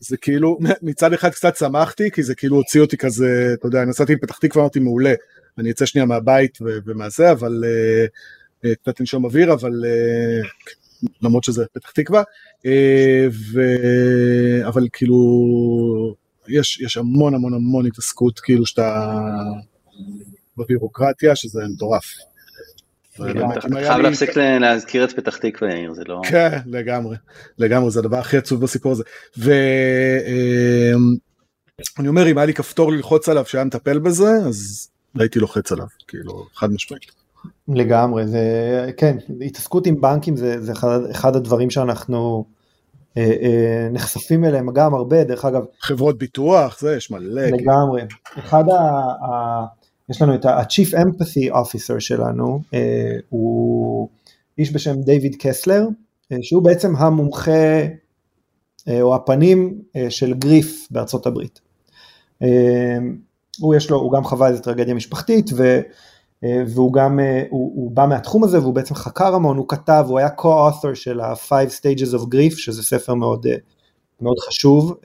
זה 0.05 0.17
כאילו, 0.17 0.57
מצד 0.81 1.13
אחד 1.13 1.29
קצת 1.29 1.57
שמחתי, 1.57 2.11
כי 2.11 2.23
זה 2.23 2.35
כאילו 2.35 2.55
הוציא 2.55 2.81
אותי 2.81 2.97
כזה, 2.97 3.49
אתה 3.53 3.67
יודע, 3.67 3.85
נסעתי 3.85 4.13
לפתח 4.13 4.37
תקווה, 4.37 4.63
אמרתי 4.63 4.79
מעולה, 4.79 5.13
אני 5.57 5.71
אצא 5.71 5.85
שנייה 5.85 6.05
מהבית 6.05 6.57
ומהזה, 6.61 7.31
אבל 7.31 7.63
uh, 8.65 8.67
קצת 8.81 8.99
לנשום 8.99 9.25
אוויר, 9.25 9.53
אבל 9.53 9.71
uh, 9.71 10.47
למרות 11.21 11.43
שזה 11.43 11.65
פתח 11.73 11.91
תקווה, 11.91 12.23
אה, 12.65 13.27
ו... 13.53 13.61
אבל 14.67 14.87
כאילו 14.93 15.17
יש, 16.47 16.81
יש 16.81 16.97
המון 16.97 17.33
המון 17.33 17.53
המון 17.53 17.85
התעסקות 17.85 18.39
כאילו 18.39 18.65
שאתה 18.65 19.19
בבירוקרטיה 20.57 21.35
שזה 21.35 21.59
מטורף. 21.75 22.05
חייב 23.71 23.99
להפסיק 24.01 24.37
להזכיר 24.37 25.03
את 25.03 25.11
פתח 25.11 25.37
תקווה 25.37 25.71
יאיר 25.71 25.93
זה 25.93 26.03
לא 26.07 26.21
כן 26.29 26.57
לגמרי 26.65 27.15
לגמרי 27.57 27.91
זה 27.91 27.99
הדבר 27.99 28.17
הכי 28.17 28.37
עצוב 28.37 28.61
בסיפור 28.61 28.91
הזה. 28.91 29.03
ואני 29.37 29.67
אומר 32.07 32.31
אם 32.31 32.37
היה 32.37 32.45
לי 32.45 32.53
כפתור 32.53 32.91
ללחוץ 32.91 33.29
עליו 33.29 33.45
שהיה 33.45 33.63
מטפל 33.63 33.99
בזה 33.99 34.29
אז 34.47 34.87
הייתי 35.19 35.39
לוחץ 35.39 35.71
עליו 35.71 35.87
כאילו 36.07 36.45
חד 36.55 36.71
משמעית. 36.71 37.25
לגמרי 37.67 38.27
זה 38.27 38.41
כן 38.97 39.17
התעסקות 39.45 39.87
עם 39.87 40.01
בנקים 40.01 40.35
זה, 40.35 40.61
זה 40.61 40.71
אחד, 40.71 40.99
אחד 41.11 41.35
הדברים 41.35 41.69
שאנחנו 41.69 42.45
אה, 43.17 43.23
אה, 43.23 43.87
נחשפים 43.91 44.45
אליהם 44.45 44.73
גם 44.73 44.93
הרבה 44.93 45.23
דרך 45.23 45.45
אגב 45.45 45.65
חברות 45.79 46.17
ביטוח 46.17 46.79
זה 46.79 46.95
יש 46.95 47.11
מלא 47.11 47.41
לגמרי. 47.41 48.01
אחד 48.39 48.63
ה... 48.69 48.75
ה 49.25 49.65
יש 50.09 50.21
לנו 50.21 50.35
את 50.35 50.45
ה-Chief 50.45 50.93
Empathy 50.93 51.53
Officer 51.53 51.99
שלנו, 51.99 52.61
אה, 52.73 53.15
הוא 53.29 54.09
איש 54.57 54.73
בשם 54.73 55.01
דיוויד 55.01 55.35
קסלר, 55.39 55.87
אה, 56.31 56.37
שהוא 56.41 56.63
בעצם 56.63 56.95
המומחה 56.95 57.81
אה, 58.87 59.01
או 59.01 59.15
הפנים 59.15 59.81
של 60.09 60.33
גריף 60.33 60.87
בארצות 60.91 61.25
הברית. 61.25 61.61
הוא 63.59 63.75
יש 63.75 63.89
לו, 63.89 63.97
הוא 63.97 64.11
גם 64.11 64.23
חווה 64.23 64.47
איזה 64.47 64.61
טרגדיה 64.61 64.93
משפחתית 64.93 65.49
ו, 65.57 65.79
והוא 66.67 66.93
גם, 66.93 67.19
הוא, 67.49 67.71
הוא 67.75 67.91
בא 67.91 68.05
מהתחום 68.05 68.43
הזה 68.43 68.59
והוא 68.59 68.73
בעצם 68.73 68.95
חקר 68.95 69.35
המון, 69.35 69.57
הוא 69.57 69.65
כתב, 69.67 70.05
הוא 70.07 70.19
היה 70.19 70.29
co-author 70.39 70.95
של 70.95 71.19
ה-Five 71.19 71.69
Stages 71.79 72.15
of 72.15 72.21
Grief, 72.21 72.57
שזה 72.57 72.83
ספר 72.83 73.13
מאוד, 73.13 73.45
מאוד 74.21 74.35
חשוב, 74.47 74.95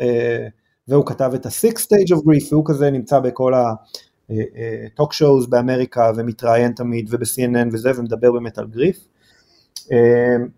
והוא 0.88 1.06
כתב 1.06 1.30
את 1.34 1.46
ה-Six 1.46 1.74
Stage 1.74 2.16
of 2.16 2.18
Grief, 2.18 2.48
והוא 2.50 2.64
כזה 2.66 2.90
נמצא 2.90 3.20
בכל. 3.20 3.54
טוק 4.94 5.12
שואוז 5.12 5.46
באמריקה 5.46 6.12
ומתראיין 6.16 6.72
תמיד 6.72 7.08
וב-CNN 7.10 7.68
וזה 7.72 7.90
ומדבר 7.96 8.32
באמת 8.32 8.58
על 8.58 8.66
גריף. 8.66 8.98
אמ, 9.90 10.48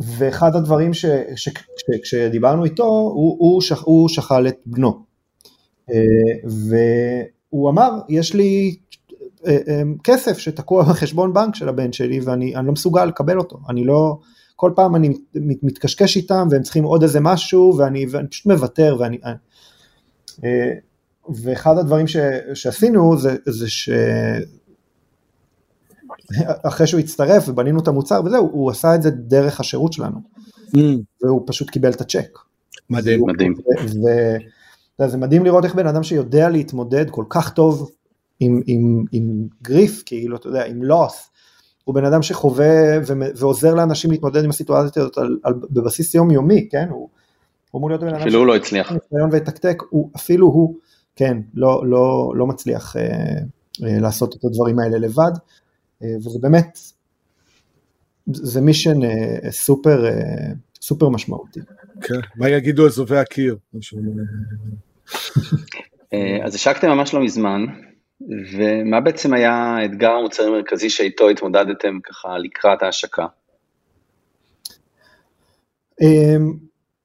ואחד 0.00 0.56
הדברים 0.56 0.90
שכשדיברנו 1.36 2.64
איתו 2.64 2.84
הוא, 2.84 3.36
הוא, 3.38 3.60
שכ, 3.60 3.82
הוא 3.82 4.08
שכל 4.08 4.48
את 4.48 4.56
בנו 4.66 5.02
אה, 5.90 5.96
והוא 7.52 7.70
אמר 7.70 7.90
יש 8.08 8.34
לי 8.34 8.76
אה, 9.46 9.82
כסף 10.04 10.38
שתקוע 10.38 10.82
בחשבון 10.82 11.32
בנק 11.32 11.54
של 11.54 11.68
הבן 11.68 11.92
שלי 11.92 12.20
ואני 12.20 12.54
לא 12.64 12.72
מסוגל 12.72 13.04
לקבל 13.04 13.38
אותו, 13.38 13.58
אני 13.68 13.84
לא, 13.84 14.18
כל 14.56 14.72
פעם 14.76 14.96
אני 14.96 15.08
מתקשקש 15.34 16.16
איתם 16.16 16.48
והם 16.50 16.62
צריכים 16.62 16.84
עוד 16.84 17.02
איזה 17.02 17.20
משהו 17.20 17.74
ואני, 17.78 18.06
ואני 18.10 18.28
פשוט 18.28 18.46
מוותר 18.46 18.96
ואני, 18.98 19.18
אה, 20.44 20.72
ואחד 21.34 21.78
הדברים 21.78 22.06
ש, 22.06 22.16
שעשינו 22.54 23.18
זה, 23.18 23.36
זה 23.46 23.68
ש... 23.68 23.90
אחרי 26.62 26.86
שהוא 26.86 27.00
הצטרף 27.00 27.48
ובנינו 27.48 27.80
את 27.80 27.88
המוצר 27.88 28.20
וזהו, 28.24 28.50
הוא 28.52 28.70
עשה 28.70 28.94
את 28.94 29.02
זה 29.02 29.10
דרך 29.10 29.60
השירות 29.60 29.92
שלנו. 29.92 30.20
Mm. 30.76 30.80
והוא 31.22 31.42
פשוט 31.46 31.70
קיבל 31.70 31.90
את 31.90 32.00
הצ'ק. 32.00 32.38
מדהים. 32.90 33.20
מדהים. 33.26 33.54
וזה 35.00 35.16
מדהים 35.16 35.44
לראות 35.44 35.64
איך 35.64 35.74
בן 35.74 35.86
אדם 35.86 36.02
שיודע 36.02 36.48
להתמודד 36.48 37.10
כל 37.10 37.24
כך 37.28 37.52
טוב 37.52 37.90
עם, 38.40 38.60
עם, 38.66 39.04
עם 39.12 39.46
גריף, 39.62 40.02
כאילו, 40.06 40.36
אתה 40.36 40.48
יודע, 40.48 40.64
עם 40.64 40.82
לוס, 40.82 41.30
הוא 41.84 41.94
בן 41.94 42.04
אדם 42.04 42.22
שחווה 42.22 42.98
ועוזר 43.36 43.74
לאנשים 43.74 44.10
להתמודד 44.10 44.44
עם 44.44 44.50
הסיטואציות 44.50 45.18
על, 45.18 45.38
על, 45.42 45.54
בבסיס 45.70 46.14
יומיומי, 46.14 46.68
כן? 46.70 46.88
הוא, 46.90 47.08
הוא 47.70 47.78
אמור 47.78 47.90
להיות 47.90 48.00
בן 48.00 48.08
אדם 48.08 48.20
אפילו 48.20 48.38
הוא 48.38 48.46
לא 48.46 48.56
הצליח. 48.56 48.92
ויתקתק, 49.32 49.82
הוא, 49.90 50.10
אפילו 50.16 50.46
הוא 50.46 50.74
כן, 51.16 51.38
לא, 51.54 51.82
לא, 51.86 52.32
לא 52.36 52.46
מצליח 52.46 52.96
אה, 52.96 53.02
אה, 53.84 54.00
לעשות 54.00 54.36
את 54.36 54.44
הדברים 54.44 54.78
האלה 54.78 54.98
לבד, 54.98 55.32
אה, 56.02 56.16
וזה 56.16 56.38
באמת, 56.42 56.78
זה 58.26 58.60
מישן 58.60 59.04
אה, 59.04 59.50
סופר, 59.50 60.06
אה, 60.06 60.12
סופר 60.80 61.08
משמעותי. 61.08 61.60
כן, 62.00 62.20
מה 62.36 62.48
יגידו 62.48 62.86
אזובי 62.86 63.18
הקיר? 63.18 63.56
אה, 66.12 66.44
אז 66.44 66.54
השקתם 66.54 66.88
ממש 66.88 67.14
לא 67.14 67.24
מזמן, 67.24 67.64
ומה 68.52 69.00
בעצם 69.00 69.34
היה 69.34 69.52
האתגר 69.54 70.10
המוצרי 70.10 70.46
המרכזי 70.46 70.90
שאיתו 70.90 71.28
התמודדתם 71.28 71.98
ככה 72.04 72.38
לקראת 72.38 72.82
ההשקה? 72.82 73.26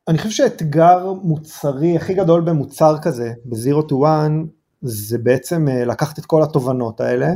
אני 0.08 0.18
חושב 0.18 0.30
שהאתגר 0.30 1.14
מוצרי 1.24 1.96
הכי 1.96 2.14
גדול 2.14 2.42
במוצר 2.42 2.96
כזה, 3.02 3.34
ב-Zero 3.46 3.90
to 3.90 3.94
One, 3.94 4.48
זה 4.82 5.18
בעצם 5.18 5.68
אה, 5.68 5.86
לקחת 5.86 6.20
את 6.20 6.26
כל 6.26 6.44
התובנות 6.44 7.02
האלה, 7.02 7.28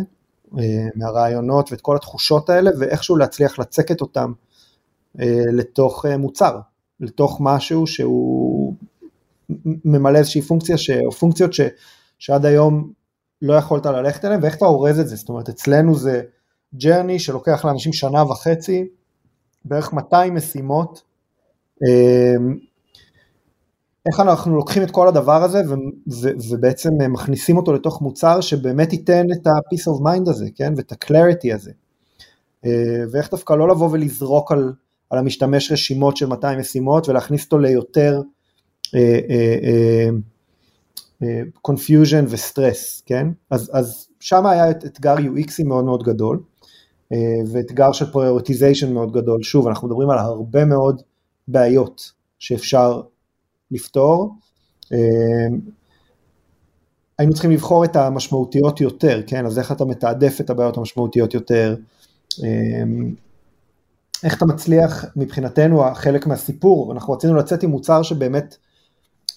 אה, 0.60 0.88
מהרעיונות 0.95 1.71
ואת 1.71 1.82
כל 1.82 1.95
התחושות 1.95 2.49
האלה, 2.49 2.71
ואיכשהו 2.80 3.15
להצליח 3.15 3.60
לצקת 3.60 4.01
אותם 4.01 4.32
אה, 5.19 5.43
לתוך 5.54 6.06
מוצר, 6.06 6.60
לתוך 6.99 7.38
משהו 7.41 7.88
שהוא 7.88 8.75
ממלא 9.86 10.17
איזושהי 10.17 10.41
פונקציה, 10.41 10.78
ש... 10.78 10.89
או 10.89 11.12
פונקציות 11.12 11.54
ש... 11.54 11.62
שעד 12.19 12.45
היום 12.45 12.91
לא 13.41 13.54
יכולת 13.54 13.86
ללכת 13.86 14.25
אליהן, 14.25 14.43
ואיך 14.43 14.56
אתה 14.56 14.65
אורז 14.65 14.99
את 14.99 15.08
זה, 15.08 15.15
זאת 15.15 15.30
אומרת 15.30 15.49
אצלנו 15.49 15.95
זה 15.95 16.21
ג'רני 16.75 17.19
שלוקח 17.19 17.65
לאנשים 17.65 17.93
שנה 17.93 18.23
וחצי, 18.23 18.88
בערך 19.65 19.93
200 19.93 20.36
משימות, 20.36 21.01
איך 24.05 24.19
אנחנו 24.19 24.55
לוקחים 24.55 24.83
את 24.83 24.91
כל 24.91 25.07
הדבר 25.07 25.43
הזה 25.43 25.61
ו- 25.69 26.13
ו- 26.21 26.49
ובעצם 26.49 26.89
מכניסים 27.09 27.57
אותו 27.57 27.73
לתוך 27.73 28.01
מוצר 28.01 28.41
שבאמת 28.41 28.93
ייתן 28.93 29.25
את 29.31 29.47
ה-peace 29.47 29.93
of 29.93 30.01
mind 30.01 30.29
הזה, 30.29 30.45
כן, 30.55 30.73
ואת 30.77 30.91
ה-clarity 30.91 31.55
הזה. 31.55 31.71
אה, 32.65 33.03
ואיך 33.11 33.31
דווקא 33.31 33.53
לא 33.53 33.67
לבוא 33.67 33.89
ולזרוק 33.91 34.51
על, 34.51 34.73
על 35.09 35.19
המשתמש 35.19 35.71
רשימות 35.71 36.17
של 36.17 36.25
200 36.25 36.59
משימות 36.59 37.09
ולהכניס 37.09 37.45
אותו 37.45 37.57
ליותר 37.57 38.21
אה, 38.95 39.19
אה, 41.23 41.41
confusion 41.67 42.25
וסטרס, 42.29 43.03
כן? 43.05 43.27
אז, 43.49 43.71
אז 43.73 44.07
שם 44.19 44.45
היה 44.45 44.71
אתגר 44.71 45.15
UXי 45.17 45.63
מאוד 45.65 45.85
מאוד 45.85 46.03
גדול, 46.03 46.39
ואתגר 47.51 47.91
של 47.91 48.05
prioritization 48.05 48.88
מאוד 48.88 49.11
גדול. 49.11 49.43
שוב, 49.43 49.67
אנחנו 49.67 49.88
מדברים 49.88 50.09
על 50.09 50.17
הרבה 50.17 50.65
מאוד 50.65 51.01
בעיות 51.47 52.12
שאפשר 52.39 53.01
לפתור. 53.71 54.36
אמ, 54.91 55.60
היינו 57.19 57.34
צריכים 57.34 57.51
לבחור 57.51 57.86
את 57.86 57.95
המשמעותיות 57.95 58.81
יותר, 58.81 59.21
כן? 59.27 59.45
אז 59.45 59.60
איך 59.60 59.71
אתה 59.71 59.86
מתעדף 59.86 60.41
את 60.41 60.49
הבעיות 60.49 60.77
המשמעותיות 60.77 61.34
יותר? 61.34 61.75
אמ, 62.43 63.15
איך 64.23 64.38
אתה 64.38 64.45
מצליח, 64.45 65.05
מבחינתנו, 65.15 65.84
חלק 65.93 66.27
מהסיפור, 66.27 66.93
אנחנו 66.93 67.13
רצינו 67.13 67.36
לצאת 67.36 67.63
עם 67.63 67.69
מוצר 67.69 68.03
שבאמת 68.03 68.58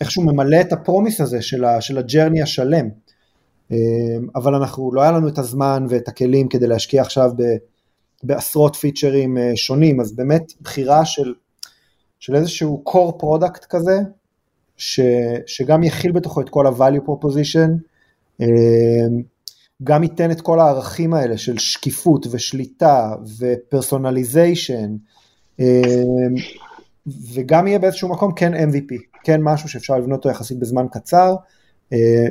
איכשהו 0.00 0.22
ממלא 0.22 0.60
את 0.60 0.72
הפרומיס 0.72 1.20
הזה 1.20 1.42
של, 1.42 1.64
ה, 1.64 1.80
של 1.80 1.98
הג'רני 1.98 2.42
השלם. 2.42 2.88
אמ, 3.70 3.76
אבל 4.34 4.54
אנחנו, 4.54 4.92
לא 4.92 5.02
היה 5.02 5.12
לנו 5.12 5.28
את 5.28 5.38
הזמן 5.38 5.86
ואת 5.88 6.08
הכלים 6.08 6.48
כדי 6.48 6.66
להשקיע 6.66 7.02
עכשיו 7.02 7.30
ב, 7.36 7.42
בעשרות 8.22 8.76
פיצ'רים 8.76 9.38
אה, 9.38 9.52
שונים, 9.56 10.00
אז 10.00 10.12
באמת 10.12 10.52
בחירה 10.60 11.04
של 11.04 11.34
של 12.18 12.34
איזשהו 12.34 12.84
core 12.88 13.22
product 13.22 13.66
כזה, 13.68 13.98
ש, 14.76 15.00
שגם 15.46 15.82
יכיל 15.82 16.12
בתוכו 16.12 16.40
את 16.40 16.48
כל 16.48 16.66
ה-value 16.66 17.08
proposition, 17.08 17.70
אמ, 18.40 19.22
גם 19.84 20.02
ייתן 20.02 20.30
את 20.30 20.40
כל 20.40 20.60
הערכים 20.60 21.14
האלה 21.14 21.38
של 21.38 21.58
שקיפות 21.58 22.26
ושליטה 22.30 23.14
ו 23.38 23.48
personalization, 23.48 24.96
אמ, 25.58 25.64
וגם 27.34 27.66
יהיה 27.66 27.78
באיזשהו 27.78 28.08
מקום 28.08 28.32
כן 28.34 28.54
MVP, 28.54 28.94
כן 29.24 29.40
משהו 29.42 29.68
שאפשר 29.68 29.98
לבנות 29.98 30.16
אותו 30.16 30.28
יחסית 30.28 30.58
בזמן 30.58 30.86
קצר, 30.92 31.34
אה, 31.92 32.26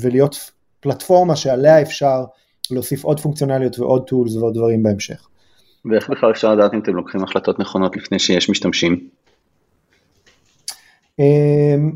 ולהיות 0.00 0.50
פלטפורמה 0.80 1.36
שעליה 1.36 1.82
אפשר 1.82 2.24
להוסיף 2.70 3.04
עוד 3.04 3.20
פונקציונליות 3.20 3.78
ועוד 3.78 4.04
tools 4.06 4.36
ועוד 4.36 4.54
דברים 4.54 4.82
בהמשך. 4.82 5.28
ואיך 5.84 6.10
בכלל 6.10 6.30
אפשר 6.30 6.54
לדעת 6.54 6.74
אם 6.74 6.80
אתם 6.80 6.94
לוקחים 6.94 7.24
החלטות 7.24 7.58
נכונות 7.58 7.96
לפני 7.96 8.18
שיש 8.18 8.50
משתמשים? 8.50 9.08
אמ, 11.18 11.92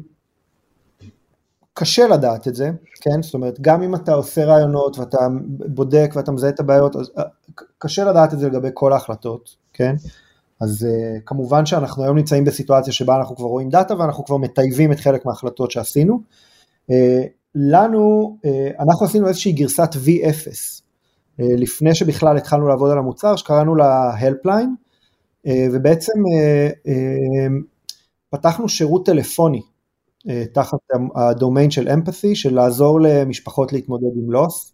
קשה 1.75 2.07
לדעת 2.09 2.49
את 2.49 2.55
זה, 2.55 2.71
כן? 3.01 3.23
זאת 3.23 3.35
אומרת, 3.35 3.61
גם 3.61 3.83
אם 3.83 3.95
אתה 3.95 4.12
עושה 4.12 4.45
רעיונות 4.45 4.99
ואתה 4.99 5.18
בודק 5.49 6.11
ואתה 6.14 6.33
מזהה 6.33 6.51
את 6.51 6.61
הבעיות, 6.61 6.97
אז 6.97 7.11
אה, 7.18 7.23
קשה 7.79 8.05
לדעת 8.05 8.35
את 8.35 8.38
זה 8.38 8.47
לגבי 8.47 8.68
כל 8.75 8.92
ההחלטות, 8.92 9.57
כן? 9.73 9.95
אז 10.61 10.87
uh, 10.88 11.21
כמובן 11.27 11.66
שאנחנו 11.66 12.05
היום 12.05 12.16
נמצאים 12.16 12.45
בסיטואציה 12.45 12.92
שבה 12.92 13.16
אנחנו 13.16 13.37
כבר 13.37 13.47
רואים 13.47 13.68
דאטה 13.68 13.99
ואנחנו 13.99 14.25
כבר 14.25 14.37
מטייבים 14.37 14.92
את 14.92 15.01
חלק 15.01 15.27
מההחלטות 15.27 15.71
שעשינו. 15.71 16.21
Uh, 16.90 16.95
לנו, 17.55 18.37
uh, 18.47 18.83
אנחנו 18.83 19.07
עשינו 19.07 19.29
איזושהי 19.29 19.53
גרסת 19.53 19.90
V0 19.95 20.82
לפני 21.42 21.94
שבכלל 21.94 22.37
התחלנו 22.37 22.68
לעבוד 22.68 22.90
על 22.90 22.98
המוצר, 22.98 23.37
שקראנו 23.37 23.74
לה 23.74 24.12
Helpline, 24.20 24.68
ובעצם 25.72 26.12
פתחנו 28.31 28.68
שירות 28.68 29.07
טלפוני 29.07 29.62
תחת 30.55 30.78
הדומיין 31.14 31.70
של 31.70 31.88
Empathy, 31.88 32.37
של 32.37 32.55
לעזור 32.55 33.00
למשפחות 33.00 33.72
להתמודד 33.72 34.16
עם 34.16 34.33
loss. 34.33 34.73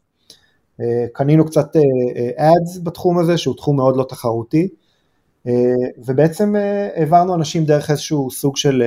קנינו 1.13 1.47
קצת 1.47 1.77
ads 2.37 2.83
בתחום 2.83 3.19
הזה, 3.19 3.39
שהוא 3.39 3.57
תחום 3.57 3.77
מאוד 3.77 3.97
לא 3.97 4.05
תחרותי, 4.09 4.69
ובעצם 6.07 6.55
העברנו 6.97 7.35
אנשים 7.35 7.65
דרך 7.65 7.91
איזשהו 7.91 8.31
סוג 8.31 8.57
של 8.57 8.83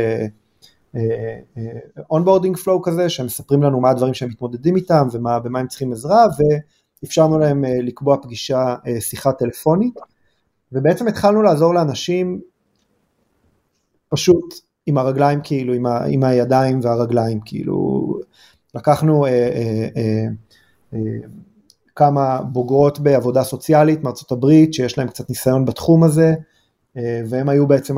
onboarding 2.11 2.57
flow 2.57 2.81
כזה, 2.81 3.09
שהם 3.09 3.25
מספרים 3.25 3.63
לנו 3.63 3.79
מה 3.81 3.89
הדברים 3.89 4.13
שהם 4.13 4.29
מתמודדים 4.29 4.75
איתם 4.75 5.07
ובמה 5.11 5.59
הם 5.59 5.67
צריכים 5.67 5.91
עזרה, 5.91 6.25
ואפשרנו 7.03 7.39
להם 7.39 7.63
לקבוע 7.67 8.17
פגישה, 8.21 8.75
שיחה 8.99 9.31
טלפונית, 9.31 9.99
ובעצם 10.71 11.07
התחלנו 11.07 11.41
לעזור 11.41 11.73
לאנשים 11.73 12.41
פשוט 14.09 14.53
עם 14.85 14.97
הרגליים 14.97 15.39
כאילו, 15.43 15.73
עם, 15.73 15.85
ה, 15.85 16.05
עם 16.05 16.23
הידיים 16.23 16.79
והרגליים 16.83 17.39
כאילו, 17.45 18.13
לקחנו 18.75 19.25
אה, 19.25 19.31
אה, 19.31 19.87
אה, 19.97 20.25
אה, 20.93 20.99
כמה 21.95 22.41
בוגרות 22.41 22.99
בעבודה 22.99 23.43
סוציאלית 23.43 24.03
מארצות 24.03 24.31
הברית 24.31 24.73
שיש 24.73 24.97
להם 24.97 25.07
קצת 25.07 25.29
ניסיון 25.29 25.65
בתחום 25.65 26.03
הזה, 26.03 26.33
אה, 26.97 27.21
והם 27.29 27.49
היו 27.49 27.67
בעצם 27.67 27.95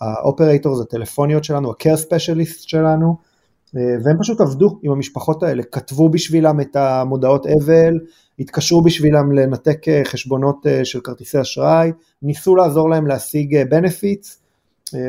האופרטורס 0.00 0.80
הטלפוניות 0.80 1.44
שלנו, 1.44 1.70
ה-care 1.70 1.98
specialist 2.08 2.58
שלנו, 2.58 3.16
אה, 3.20 3.29
והם 3.74 4.16
פשוט 4.20 4.40
עבדו 4.40 4.78
עם 4.82 4.92
המשפחות 4.92 5.42
האלה, 5.42 5.62
כתבו 5.62 6.08
בשבילם 6.08 6.60
את 6.60 6.76
המודעות 6.76 7.46
אבל, 7.46 7.98
התקשרו 8.38 8.82
בשבילם 8.82 9.32
לנתק 9.32 9.88
אה, 9.88 10.02
חשבונות 10.04 10.66
של 10.84 11.00
כרטיסי 11.00 11.40
אשראי, 11.40 11.92
ניסו 12.22 12.56
לעזור 12.56 12.90
להם 12.90 13.06
להשיג 13.06 13.62
benefits, 13.62 14.40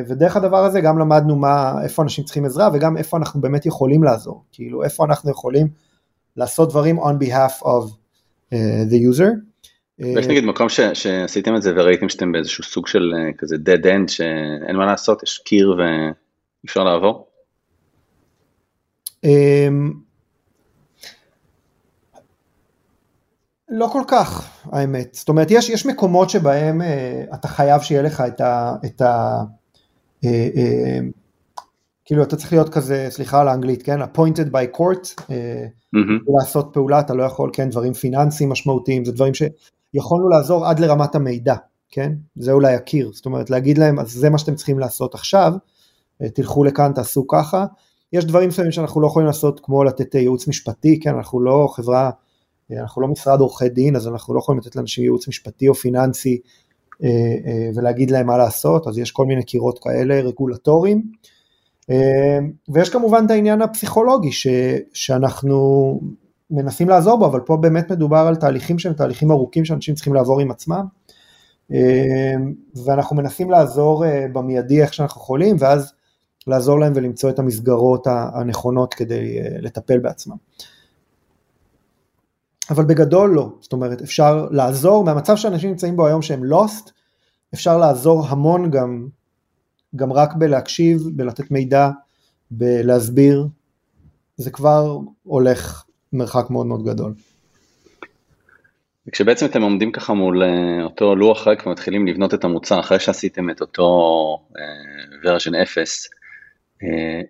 ודרך 0.10 0.36
הדבר 0.38 0.66
הזה 0.66 0.82
גם 0.82 1.00
למדנו 1.00 1.36
מה, 1.36 1.84
איפה 1.84 2.04
אנשים 2.04 2.24
צריכים 2.24 2.46
עזרה 2.46 2.70
וגם 2.74 2.98
איפה 2.98 3.18
אנחנו 3.18 3.42
באמת 3.42 3.66
יכולים 3.66 4.04
לעזור, 4.04 4.44
כאילו 4.52 4.84
איפה 4.84 5.06
אנחנו 5.06 5.32
יכולים 5.32 5.68
לעשות 6.38 6.70
דברים 6.70 7.00
on 7.00 7.14
behalf 7.24 7.64
of 7.64 7.90
uh, 8.54 8.56
the 8.92 9.16
user. 9.16 9.30
ויש 10.00 10.28
נגיד 10.28 10.44
מקום 10.44 10.70
ש, 10.70 10.80
שעשיתם 10.94 11.56
את 11.56 11.62
זה 11.62 11.74
וראיתם 11.76 12.10
שאתם 12.10 12.32
באיזשהו 12.32 12.64
סוג 12.64 12.88
של 12.88 13.14
כזה 13.38 13.56
dead 13.56 13.86
end 13.86 14.12
שאין 14.12 14.76
מה 14.76 14.86
לעשות, 14.86 15.24
יש 15.24 15.42
קיר 15.46 15.76
ואפשר 15.78 16.84
לעבור? 16.84 17.31
אמ, 19.24 19.94
לא 23.70 23.90
כל 23.92 24.02
כך 24.08 24.50
האמת, 24.72 25.10
זאת 25.14 25.30
אומרת 25.30 25.48
יש, 25.52 25.70
יש 25.70 25.86
מקומות 25.86 26.30
שבהם 26.30 26.82
uh, 26.82 27.36
אתה 27.36 27.48
חייב 27.48 27.82
שיהיה 27.82 28.02
לך 28.02 28.24
את 28.28 28.42
ה... 28.42 28.76
את 28.86 29.02
ה 29.02 29.42
uh, 30.26 30.28
uh, 30.28 31.22
כאילו 32.06 32.24
אתה 32.24 32.36
צריך 32.36 32.54
להיות 32.54 32.70
כזה, 32.70 33.08
סליחה 33.10 33.42
על 33.42 33.48
האנגלית, 33.48 33.84
כן, 33.84 34.02
appointed 34.02 34.48
by 34.52 34.78
court, 34.78 35.06
uh, 35.18 35.20
mm-hmm. 35.20 36.34
לעשות 36.40 36.70
פעולה, 36.74 37.00
אתה 37.00 37.14
לא 37.14 37.24
יכול, 37.24 37.50
כן, 37.54 37.70
דברים 37.70 37.94
פיננסיים 37.94 38.50
משמעותיים, 38.50 39.06
זה 39.06 39.12
דברים 39.12 39.34
שיכולנו 39.34 40.30
לעזור 40.30 40.66
עד 40.66 40.80
לרמת 40.80 41.16
המידע, 41.16 41.56
כן, 41.90 42.12
זה 42.36 42.52
אולי 42.52 42.76
הקיר, 42.76 43.12
זאת 43.14 43.26
אומרת 43.26 43.50
להגיד 43.50 43.78
להם, 43.78 44.00
אז 44.00 44.12
זה 44.12 44.30
מה 44.30 44.38
שאתם 44.38 44.56
צריכים 44.56 44.80
לעשות 44.80 45.14
עכשיו, 45.14 45.54
תלכו 46.34 46.64
לכאן, 46.64 46.92
תעשו 46.96 47.28
ככה, 47.28 47.66
יש 48.14 48.26
דברים 48.26 48.50
מסוימים 48.50 48.72
שאנחנו 48.72 49.02
לא 49.02 49.08
יכולים 49.08 49.28
לעשות, 49.28 49.60
כמו 49.64 49.84
לתת 49.84 50.16
ייעוץ 50.16 50.48
משפטי, 50.48 51.00
כן, 51.00 51.16
אנחנו 51.16 51.42
לא 51.42 51.70
חברה, 51.76 52.10
אנחנו 52.72 53.02
לא 53.02 53.08
משרד 53.08 53.40
עורכי 53.40 53.70
דין, 53.70 53.96
אז 53.96 54.08
אנחנו 54.08 54.34
לא 54.34 54.40
יכולים 54.40 54.60
לתת 54.60 54.76
לאנשים 54.76 55.04
ייעוץ 55.04 55.28
משפטי 55.28 55.68
או 55.68 55.74
פיננסי 55.74 56.42
ולהגיד 57.76 58.12
להם 58.12 58.28
מה 58.28 58.38
לעשות, 58.38 58.88
אז 58.88 58.98
יש 58.98 59.12
כל 59.12 59.26
מיני 59.26 59.44
קירות 59.44 59.80
כאלה, 59.80 60.20
רגולטוריים. 60.20 61.12
ויש 62.70 62.90
כמובן 62.90 63.26
את 63.26 63.32
העניין 63.32 63.62
הפסיכולוגי 63.62 64.32
ש, 64.32 64.48
שאנחנו 64.94 66.00
מנסים 66.52 66.90
לעזור 66.90 67.20
בו, 67.20 67.26
אבל 67.26 67.40
פה 67.40 67.58
באמת 67.58 67.92
מדובר 67.92 68.18
על 68.18 68.36
תהליכים 68.36 68.80
שהם 68.80 68.94
תהליכים 68.94 69.32
ארוכים 69.32 69.66
שאנשים 69.66 69.96
צריכים 69.96 70.14
לעבור 70.14 70.42
עם 70.42 70.52
עצמם, 70.52 70.86
ואנחנו 72.86 73.16
מנסים 73.16 73.52
לעזור 73.52 74.04
במיידי 74.34 74.82
איך 74.82 74.94
שאנחנו 74.94 75.22
יכולים, 75.22 75.56
ואז 75.60 75.94
לעזור 76.48 76.80
להם 76.80 76.94
ולמצוא 76.96 77.30
את 77.30 77.40
המסגרות 77.40 78.08
הנכונות 78.08 78.94
כדי 78.94 79.40
לטפל 79.62 80.00
בעצמם. 80.00 80.36
אבל 82.70 82.86
בגדול 82.86 83.30
לא, 83.36 83.50
זאת 83.62 83.74
אומרת 83.74 84.02
אפשר 84.02 84.48
לעזור, 84.52 85.04
מהמצב 85.04 85.36
שאנשים 85.36 85.70
נמצאים 85.70 85.96
בו 85.96 86.08
היום 86.08 86.22
שהם 86.22 86.44
lost, 86.44 86.92
אפשר 87.54 87.78
לעזור 87.78 88.26
המון 88.28 88.72
גם 88.72 89.08
גם 89.96 90.14
רק 90.14 90.34
בלהקשיב, 90.34 91.02
בלתת 91.14 91.52
מידע, 91.52 91.90
בלהסביר, 92.52 93.48
זה 94.38 94.52
כבר 94.52 94.98
הולך 95.24 95.84
מרחק 96.14 96.50
מאוד 96.50 96.66
מאוד 96.66 96.86
גדול. 96.86 97.14
כשבעצם 99.12 99.46
אתם 99.46 99.62
עומדים 99.62 99.92
ככה 99.92 100.14
מול 100.14 100.44
אה, 100.44 100.84
אותו 100.84 101.16
לוח 101.16 101.48
ריק 101.48 101.68
ומתחילים 101.68 102.08
לבנות 102.08 102.34
את 102.34 102.44
המוצר 102.44 102.80
אחרי 102.80 103.00
שעשיתם 103.00 103.50
את 103.50 103.62
אותו 103.62 103.88
version 105.24 105.56
uh, 105.56 105.64
0, 105.64 106.06
uh, 106.06 106.21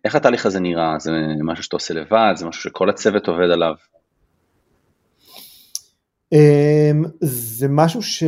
איך 0.05 0.15
התהליך 0.15 0.45
הזה 0.45 0.59
נראה? 0.59 0.99
זה 0.99 1.11
משהו 1.43 1.63
שאתה 1.63 1.75
עושה 1.75 1.93
לבד? 1.93 2.33
זה 2.35 2.45
משהו 2.45 2.61
שכל 2.61 2.89
הצוות 2.89 3.27
עובד 3.27 3.49
עליו? 3.49 3.73
Um, 6.35 7.07
זה 7.21 7.67
משהו 7.69 8.01
ש... 8.01 8.23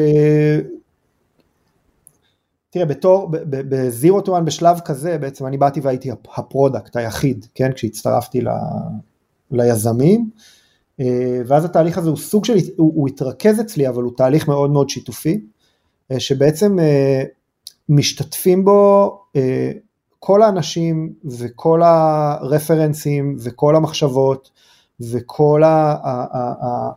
תראה, 2.70 2.86
בתור, 2.86 3.30
ב 3.50 3.64
zero 3.64 4.22
to 4.22 4.38
בשלב 4.46 4.80
כזה, 4.86 5.18
בעצם 5.18 5.46
אני 5.46 5.58
באתי 5.58 5.80
והייתי 5.80 6.12
ה 6.12 6.22
product 6.22 6.96
היחיד, 6.96 7.46
כן, 7.56 7.72
כשהצטרפתי 7.72 8.42
ל, 8.42 8.48
ליזמים, 9.52 10.30
אה, 11.00 11.42
ואז 11.48 11.66
התהליך 11.66 11.98
הזה 11.98 12.10
הוא 12.10 12.18
סוג 12.18 12.46
של, 12.46 12.54
הוא, 12.78 12.92
הוא 12.96 13.08
התרכז 13.08 13.62
אצלי, 13.62 13.88
אבל 13.88 14.04
הוא 14.04 14.12
תהליך 14.18 14.48
מאוד 14.48 14.72
מאוד 14.72 14.90
שיתופי, 14.90 15.40
אה, 16.12 16.20
שבעצם 16.20 16.80
אה, 16.80 17.24
משתתפים 17.90 18.66
בו 18.66 19.20
כל 20.26 20.42
האנשים 20.42 21.14
וכל 21.40 21.82
הרפרנסים 21.84 23.36
וכל 23.40 23.76
המחשבות 23.76 24.52
וכל 25.12 25.62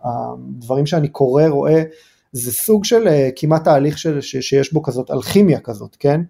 הדברים 0.05 0.87
שאני 0.87 1.09
קורא, 1.09 1.47
רואה, 1.47 1.83
זה 2.33 2.53
סוג 2.53 2.85
של 2.85 3.09
uh, 3.09 3.11
כמעט 3.37 3.65
תהליך 3.65 3.99
של, 3.99 4.21
שיש 4.21 4.73
בו 4.73 4.83
כזאת 4.83 5.11
אלכימיה 5.11 5.61
כזאת, 5.61 5.97
כן? 5.99 6.21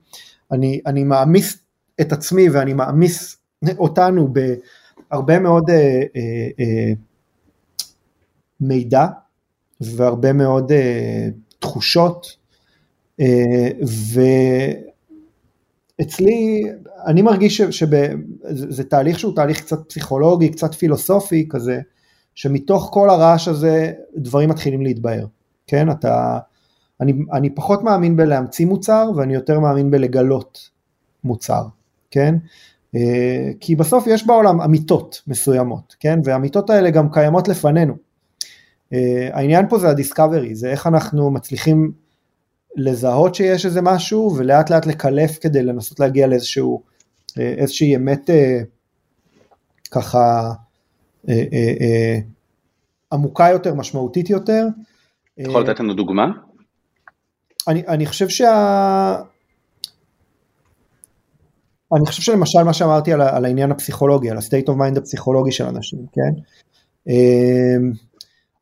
אני, 0.52 0.80
אני 0.87 1.04
מעמיס 1.04 1.59
את 2.00 2.12
עצמי 2.12 2.48
ואני 2.48 2.72
מעמיס 2.72 3.37
אותנו 3.78 4.28
בהרבה 5.11 5.38
מאוד 5.38 5.70
uh, 5.70 5.72
uh, 5.72 6.61
uh, 6.61 6.96
מידע 8.61 9.06
והרבה 9.80 10.32
מאוד 10.32 10.72
uh, 10.72 10.74
תחושות, 11.59 12.26
uh, 13.20 13.24
ואצלי, 15.98 16.62
אני 17.06 17.22
מרגיש 17.22 17.61
שזה 17.61 18.85
תהליך 18.85 19.18
שהוא 19.18 19.35
תהליך 19.35 19.61
קצת 19.61 19.88
פסיכולוגי, 19.88 20.48
קצת 20.48 20.74
פילוסופי 20.74 21.46
כזה, 21.50 21.80
שמתוך 22.35 22.88
כל 22.92 23.11
הרעש 23.11 23.48
הזה 23.48 23.92
דברים 24.16 24.48
מתחילים 24.48 24.82
להתבהר. 24.82 25.26
כן, 25.66 25.90
אתה, 25.90 26.38
אני, 27.00 27.12
אני 27.32 27.50
פחות 27.54 27.82
מאמין 27.82 28.16
בלהמציא 28.16 28.66
מוצר 28.66 29.11
ואני 29.16 29.35
יותר 29.35 29.61
מאמין 29.61 29.90
בלגלות 29.90 30.70
מוצר, 31.24 31.62
כן, 32.11 32.35
אה, 32.94 33.50
כי 33.61 33.76
בסוף 33.76 34.04
יש 34.06 34.26
בעולם 34.26 34.61
אמיתות 34.61 35.22
מסוימות, 35.26 35.96
כן, 36.00 36.20
והאמיתות 36.24 36.70
האלה 36.70 36.90
גם 36.90 37.12
קיימות 37.12 37.48
לפנינו. 37.48 37.94
אה, 38.92 39.28
העניין 39.32 39.68
פה 39.68 39.78
זה 39.78 39.88
הדיסקאברי, 39.88 40.54
זה 40.54 40.70
איך 40.70 40.87
אנחנו 40.87 41.30
מצליחים 41.30 41.92
לזהות 42.76 43.34
שיש 43.34 43.66
איזה 43.66 43.82
משהו 43.82 44.36
ולאט 44.38 44.70
לאט 44.70 44.86
לקלף 44.86 45.38
כדי 45.40 45.62
לנסות 45.62 46.00
להגיע 46.00 46.26
לאיזשהו, 46.26 46.82
אה, 47.38 47.54
איזושהי 47.58 47.96
אמת 47.96 48.30
ככה 49.90 50.52
עמוקה 53.12 53.48
יותר, 53.52 53.74
משמעותית 53.74 54.30
יותר, 54.30 54.66
יכול 55.38 55.62
לתת 55.62 55.80
לנו 55.80 55.94
דוגמה? 55.94 56.26
אני, 57.68 57.86
אני 57.88 58.06
חושב 58.06 58.28
שה... 58.28 59.16
אני 61.96 62.06
חושב 62.06 62.22
שלמשל 62.22 62.62
מה 62.62 62.72
שאמרתי 62.72 63.12
על, 63.12 63.22
על 63.22 63.44
העניין 63.44 63.70
הפסיכולוגי, 63.70 64.30
על 64.30 64.36
ה-state 64.36 64.68
of 64.68 64.72
mind 64.72 64.98
הפסיכולוגי 64.98 65.52
של 65.52 65.64
אנשים, 65.64 65.98
כן? 66.12 66.42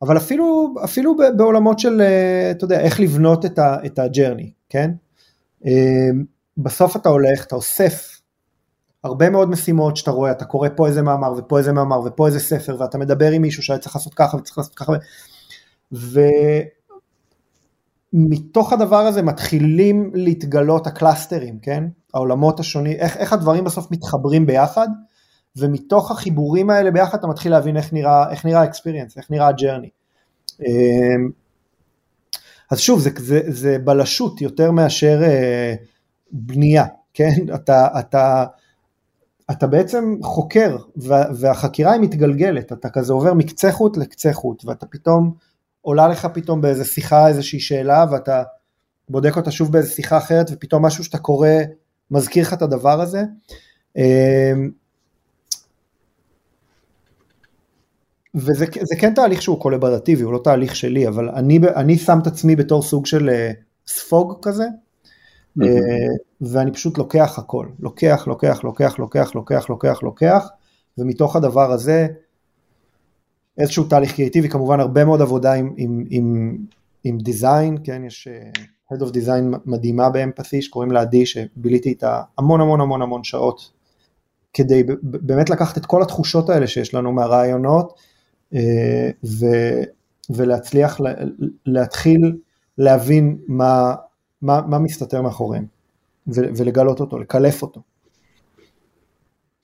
אבל 0.01 0.17
אפילו, 0.17 0.73
אפילו 0.83 1.15
בעולמות 1.37 1.79
של, 1.79 2.01
אה, 2.01 2.51
אתה 2.51 2.65
יודע, 2.65 2.79
איך 2.79 2.99
לבנות 2.99 3.45
את, 3.45 3.59
ה, 3.59 3.77
את 3.85 3.99
הג'רני, 3.99 4.51
כן? 4.69 4.91
אמ, 5.65 6.23
בסוף 6.57 6.95
אתה 6.95 7.09
הולך, 7.09 7.45
אתה 7.45 7.55
אוסף 7.55 8.15
הרבה 9.03 9.29
מאוד 9.29 9.49
משימות 9.49 9.97
שאתה 9.97 10.11
רואה, 10.11 10.31
אתה 10.31 10.45
קורא 10.45 10.69
פה 10.75 10.87
איזה 10.87 11.01
מאמר 11.01 11.33
ופה 11.37 11.57
איזה 11.57 11.73
מאמר 11.73 11.99
ופה 12.05 12.27
איזה 12.27 12.39
ספר 12.39 12.77
ואתה 12.79 12.97
מדבר 12.97 13.31
עם 13.31 13.41
מישהו 13.41 13.63
שהיה 13.63 13.79
צריך 13.79 13.95
לעשות 13.95 14.13
ככה 14.13 14.37
וצריך 14.37 14.57
לעשות 14.57 14.75
ככה 14.75 14.93
ומתוך 18.13 18.73
הדבר 18.73 18.99
הזה 18.99 19.21
מתחילים 19.21 20.11
להתגלות 20.13 20.87
הקלאסטרים, 20.87 21.59
כן? 21.59 21.83
העולמות 22.13 22.59
השונים, 22.59 22.97
איך, 22.97 23.17
איך 23.17 23.33
הדברים 23.33 23.63
בסוף 23.63 23.91
מתחברים 23.91 24.45
ביחד, 24.45 24.87
ומתוך 25.57 26.11
החיבורים 26.11 26.69
האלה 26.69 26.91
ביחד 26.91 27.17
אתה 27.17 27.27
מתחיל 27.27 27.51
להבין 27.51 27.77
איך 27.77 27.93
נראה, 27.93 28.31
איך 28.31 28.45
נראה 28.45 28.61
ה-experience, 28.61 29.17
איך 29.17 29.31
נראה 29.31 29.47
ה-journey. 29.47 29.89
אמ, 30.61 31.29
אז 32.71 32.79
שוב, 32.79 32.99
זה, 32.99 33.09
זה, 33.17 33.41
זה 33.47 33.77
בלשות 33.83 34.41
יותר 34.41 34.71
מאשר 34.71 35.23
אה, 35.23 35.75
בנייה, 36.31 36.85
כן? 37.13 37.33
אתה, 37.55 37.87
אתה, 37.99 38.45
אתה 39.51 39.67
בעצם 39.67 40.15
חוקר, 40.23 40.77
והחקירה 41.39 41.91
היא 41.91 42.01
מתגלגלת, 42.01 42.71
אתה 42.71 42.89
כזה 42.89 43.13
עובר 43.13 43.33
מקצה 43.33 43.71
חוט 43.71 43.97
לקצה 43.97 44.33
חוט, 44.33 44.65
ואתה 44.65 44.85
פתאום, 44.85 45.33
עולה 45.81 46.07
לך 46.07 46.27
פתאום 46.33 46.61
באיזה 46.61 46.85
שיחה 46.85 47.27
איזושהי 47.27 47.59
שאלה, 47.59 48.05
ואתה 48.11 48.43
בודק 49.09 49.37
אותה 49.37 49.51
שוב 49.51 49.71
באיזה 49.71 49.89
שיחה 49.89 50.17
אחרת, 50.17 50.49
ופתאום 50.51 50.85
משהו 50.85 51.03
שאתה 51.03 51.17
קורא 51.17 51.49
מזכיר 52.11 52.43
לך 52.43 52.53
את 52.53 52.61
הדבר 52.61 53.01
הזה. 53.01 53.23
אמ, 53.97 54.71
וזה 58.35 58.65
כן 58.99 59.13
תהליך 59.13 59.41
שהוא 59.41 59.59
קולברטיבי, 59.59 60.23
הוא 60.23 60.33
לא 60.33 60.41
תהליך 60.43 60.75
שלי, 60.75 61.07
אבל 61.07 61.29
אני, 61.29 61.59
אני 61.75 61.97
שם 61.97 62.19
את 62.21 62.27
עצמי 62.27 62.55
בתור 62.55 62.81
סוג 62.81 63.05
של 63.05 63.29
אה, 63.29 63.51
ספוג 63.87 64.37
כזה, 64.41 64.63
mm-hmm. 65.59 65.63
ואני 66.41 66.71
פשוט 66.71 66.97
לוקח 66.97 67.39
הכל, 67.39 67.67
לוקח, 67.79 68.23
לוקח, 68.27 68.63
לוקח, 68.63 68.99
לוקח, 68.99 69.35
לוקח, 69.35 69.69
לוקח, 69.69 70.03
לוקח, 70.03 70.47
ומתוך 70.97 71.35
הדבר 71.35 71.71
הזה 71.71 72.07
איזשהו 73.57 73.83
תהליך 73.83 74.15
קריאיטיבי, 74.15 74.49
כמובן 74.49 74.79
הרבה 74.79 75.05
מאוד 75.05 75.21
עבודה 75.21 75.53
עם, 75.53 75.73
עם, 75.77 76.05
עם, 76.09 76.57
עם 77.03 77.17
דיזיין, 77.17 77.77
כן, 77.83 78.03
יש 78.03 78.27
אה, 78.27 78.49
Head 78.93 79.01
of 79.01 79.09
Design 79.09 79.57
מדהימה 79.65 80.09
באמפתי 80.09 80.61
שקוראים 80.61 80.91
לה 80.91 81.01
עדי, 81.01 81.25
שביליתי 81.25 81.89
איתה 81.89 82.21
המון 82.37 82.61
המון 82.61 82.81
המון 82.81 83.01
המון 83.01 83.23
שעות, 83.23 83.71
כדי 84.53 84.83
באמת 85.01 85.49
לקחת 85.49 85.77
את 85.77 85.85
כל 85.85 86.01
התחושות 86.01 86.49
האלה 86.49 86.67
שיש 86.67 86.93
לנו 86.93 87.11
מהרעיונות, 87.11 87.93
אה, 87.97 88.14
ו, 89.25 89.45
ולהצליח 90.29 90.99
להתחיל 91.65 92.37
להבין 92.77 93.37
מה, 93.47 93.95
מה, 94.41 94.61
מה 94.67 94.79
מסתתר 94.79 95.21
מאחוריהם 95.21 95.65
ולגלות 96.27 96.99
אותו, 96.99 97.19
לקלף 97.19 97.61
אותו. 97.61 97.81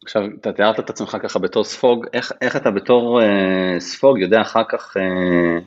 עכשיו, 0.03 0.21
אתה 0.41 0.51
תיארת 0.53 0.79
את 0.79 0.89
עצמך 0.89 1.17
ככה 1.23 1.39
בתור 1.39 1.63
ספוג, 1.63 2.05
איך, 2.13 2.31
איך 2.41 2.55
אתה 2.55 2.71
בתור 2.71 3.21
אה, 3.21 3.79
ספוג 3.79 4.19
יודע 4.19 4.41
אחר 4.41 4.63
כך 4.69 4.97
אה, 4.97 5.59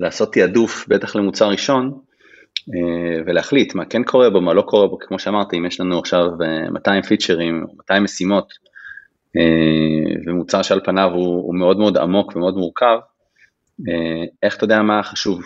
לעשות 0.00 0.32
תעדוף, 0.32 0.88
בטח 0.88 1.16
למוצר 1.16 1.48
ראשון, 1.48 1.98
אה, 2.68 3.22
ולהחליט 3.26 3.74
מה 3.74 3.84
כן 3.84 4.04
קורה 4.04 4.30
בו, 4.30 4.40
מה 4.40 4.54
לא 4.54 4.62
קורה 4.62 4.88
בו, 4.88 4.98
כמו 4.98 5.18
שאמרתי, 5.18 5.58
אם 5.58 5.66
יש 5.66 5.80
לנו 5.80 5.98
עכשיו 5.98 6.26
200 6.70 7.02
אה, 7.02 7.08
פיצ'רים, 7.08 7.66
200 7.76 8.04
משימות, 8.04 8.52
אה, 8.52 8.71
ומוצר 10.26 10.62
שעל 10.62 10.80
פניו 10.84 11.10
הוא, 11.14 11.42
הוא 11.46 11.54
מאוד 11.54 11.78
מאוד 11.78 11.96
עמוק 11.96 12.36
ומאוד 12.36 12.56
מורכב, 12.56 12.98
אה, 13.88 14.24
איך 14.42 14.56
אתה 14.56 14.64
יודע 14.64 14.82
מה 14.82 15.02
חשוב? 15.02 15.40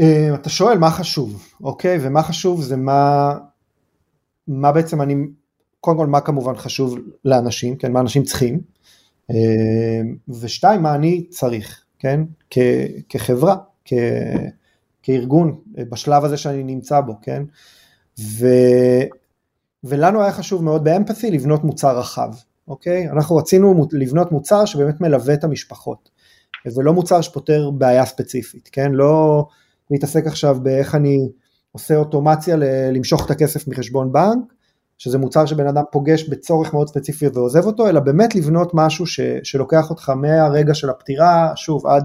אה, 0.00 0.34
אתה 0.34 0.48
שואל 0.48 0.78
מה 0.78 0.90
חשוב, 0.90 1.48
אוקיי? 1.62 1.98
ומה 2.00 2.22
חשוב 2.22 2.62
זה 2.62 2.76
מה, 2.76 3.34
מה 4.48 4.72
בעצם 4.72 5.02
אני, 5.02 5.14
קודם 5.80 5.96
כל 5.96 6.06
מה 6.06 6.20
כמובן 6.20 6.56
חשוב 6.56 6.98
לאנשים, 7.24 7.76
כן? 7.76 7.92
מה 7.92 8.00
אנשים 8.00 8.22
צריכים, 8.22 8.60
ושתיים, 10.40 10.82
מה 10.82 10.94
אני 10.94 11.26
צריך, 11.28 11.84
כן? 11.98 12.20
כ, 12.50 12.58
כחברה, 13.08 13.56
כ, 13.84 13.92
כארגון, 15.02 15.60
בשלב 15.68 16.24
הזה 16.24 16.36
שאני 16.36 16.62
נמצא 16.62 17.00
בו, 17.00 17.14
כן? 17.22 17.42
ו... 18.18 18.46
ולנו 19.84 20.22
היה 20.22 20.32
חשוב 20.32 20.64
מאוד 20.64 20.84
באמפתי 20.84 21.30
לבנות 21.30 21.64
מוצר 21.64 21.98
רחב, 21.98 22.30
אוקיי? 22.68 23.08
אנחנו 23.08 23.36
רצינו 23.36 23.86
לבנות 23.92 24.32
מוצר 24.32 24.64
שבאמת 24.64 25.00
מלווה 25.00 25.34
את 25.34 25.44
המשפחות, 25.44 26.10
ולא 26.76 26.92
מוצר 26.92 27.20
שפותר 27.20 27.70
בעיה 27.70 28.06
ספציפית, 28.06 28.68
כן? 28.72 28.92
לא 28.92 29.46
להתעסק 29.90 30.26
עכשיו 30.26 30.56
באיך 30.62 30.94
אני 30.94 31.28
עושה 31.72 31.96
אוטומציה 31.96 32.56
למשוך 32.92 33.26
את 33.26 33.30
הכסף 33.30 33.68
מחשבון 33.68 34.12
בנק, 34.12 34.52
שזה 34.98 35.18
מוצר 35.18 35.46
שבן 35.46 35.66
אדם 35.66 35.82
פוגש 35.92 36.28
בצורך 36.28 36.74
מאוד 36.74 36.88
ספציפי 36.88 37.26
ועוזב 37.28 37.66
אותו, 37.66 37.88
אלא 37.88 38.00
באמת 38.00 38.34
לבנות 38.34 38.70
משהו 38.74 39.06
ש, 39.06 39.20
שלוקח 39.42 39.90
אותך 39.90 40.10
מהרגע 40.10 40.74
של 40.74 40.90
הפטירה, 40.90 41.52
שוב, 41.56 41.86
עד 41.86 42.04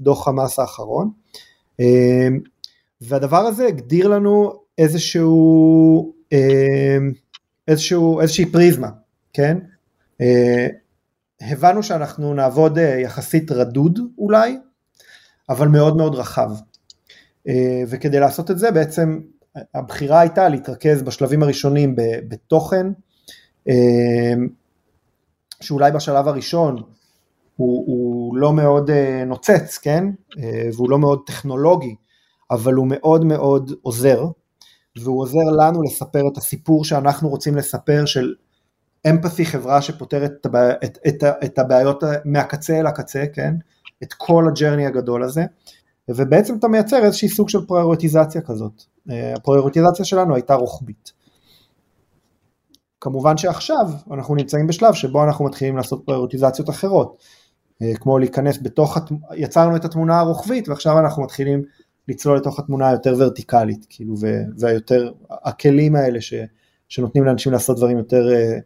דוח 0.00 0.28
המס 0.28 0.58
האחרון. 0.58 1.10
אמ, 1.80 2.40
והדבר 3.00 3.36
הזה 3.36 3.66
הגדיר 3.66 4.08
לנו 4.08 4.52
איזשהו 4.78 6.15
איזשהו, 7.68 8.20
איזושהי 8.20 8.46
פריזמה, 8.52 8.88
כן? 9.32 9.58
אה, 10.20 10.66
הבנו 11.40 11.82
שאנחנו 11.82 12.34
נעבוד 12.34 12.78
אה, 12.78 13.00
יחסית 13.00 13.50
רדוד 13.50 13.98
אולי, 14.18 14.58
אבל 15.48 15.68
מאוד 15.68 15.96
מאוד 15.96 16.14
רחב. 16.14 16.50
אה, 17.48 17.82
וכדי 17.88 18.20
לעשות 18.20 18.50
את 18.50 18.58
זה 18.58 18.70
בעצם 18.70 19.20
הבחירה 19.74 20.20
הייתה 20.20 20.48
להתרכז 20.48 21.02
בשלבים 21.02 21.42
הראשונים 21.42 21.94
בתוכן, 22.28 22.86
שאולי 25.60 25.92
בשלב 25.92 26.28
הראשון 26.28 26.82
הוא, 27.56 27.84
הוא 27.86 28.36
לא 28.36 28.52
מאוד 28.52 28.90
נוצץ, 29.26 29.78
כן? 29.78 30.04
והוא 30.74 30.90
לא 30.90 30.98
מאוד 30.98 31.22
טכנולוגי, 31.26 31.94
אבל 32.50 32.74
הוא 32.74 32.86
מאוד 32.90 33.24
מאוד 33.24 33.72
עוזר, 33.82 34.24
והוא 35.02 35.20
עוזר 35.20 35.44
לנו 35.58 35.82
לספר 35.82 36.22
את 36.32 36.36
הסיפור 36.36 36.84
שאנחנו 36.84 37.28
רוצים 37.28 37.56
לספר 37.56 38.04
של 38.06 38.34
אמפתי 39.10 39.44
חברה 39.44 39.82
שפותרת 39.82 40.32
את. 40.40 40.46
את, 40.84 40.98
את, 41.08 41.24
את 41.44 41.58
הבעיות 41.58 42.02
מהקצה 42.24 42.80
אל 42.80 42.86
הקצה, 42.86 43.24
כן? 43.32 43.54
את 44.02 44.12
כל 44.12 44.44
הג'רני 44.48 44.86
הגדול 44.86 45.22
הזה, 45.22 45.44
ובעצם 46.08 46.56
אתה 46.58 46.68
מייצר 46.68 47.04
איזשהי 47.04 47.28
סוג 47.28 47.48
של 47.48 47.66
פריורטיזציה 47.66 48.40
כזאת. 48.40 48.82
אה, 49.10 49.34
הפריורטיזציה 49.34 50.04
שלנו 50.04 50.34
הייתה 50.34 50.54
רוחבית. 50.54 51.12
כמובן 53.00 53.36
שעכשיו 53.36 53.86
אנחנו 54.10 54.34
נמצאים 54.34 54.66
בשלב 54.66 54.94
שבו 54.94 55.24
אנחנו 55.24 55.44
מתחילים 55.44 55.76
לעשות 55.76 56.02
פריורטיזציות 56.06 56.70
אחרות, 56.70 57.22
אה, 57.82 57.92
כמו 57.94 58.18
להיכנס 58.18 58.58
בתוך, 58.62 58.98
יצרנו 59.34 59.76
את 59.76 59.84
התמונה 59.84 60.18
הרוחבית 60.18 60.68
ועכשיו 60.68 60.98
אנחנו 60.98 61.22
מתחילים 61.22 61.62
לצלול 62.08 62.36
לתוך 62.36 62.58
התמונה 62.58 62.88
היותר 62.88 63.14
ורטיקלית, 63.18 63.86
כאילו, 63.88 64.14
והיותר, 64.58 65.12
הכלים 65.30 65.96
האלה 65.96 66.20
ש, 66.20 66.34
שנותנים 66.88 67.24
לאנשים 67.24 67.52
לעשות 67.52 67.76
דברים 67.76 67.98
יותר 67.98 68.32
אה, 68.32 68.58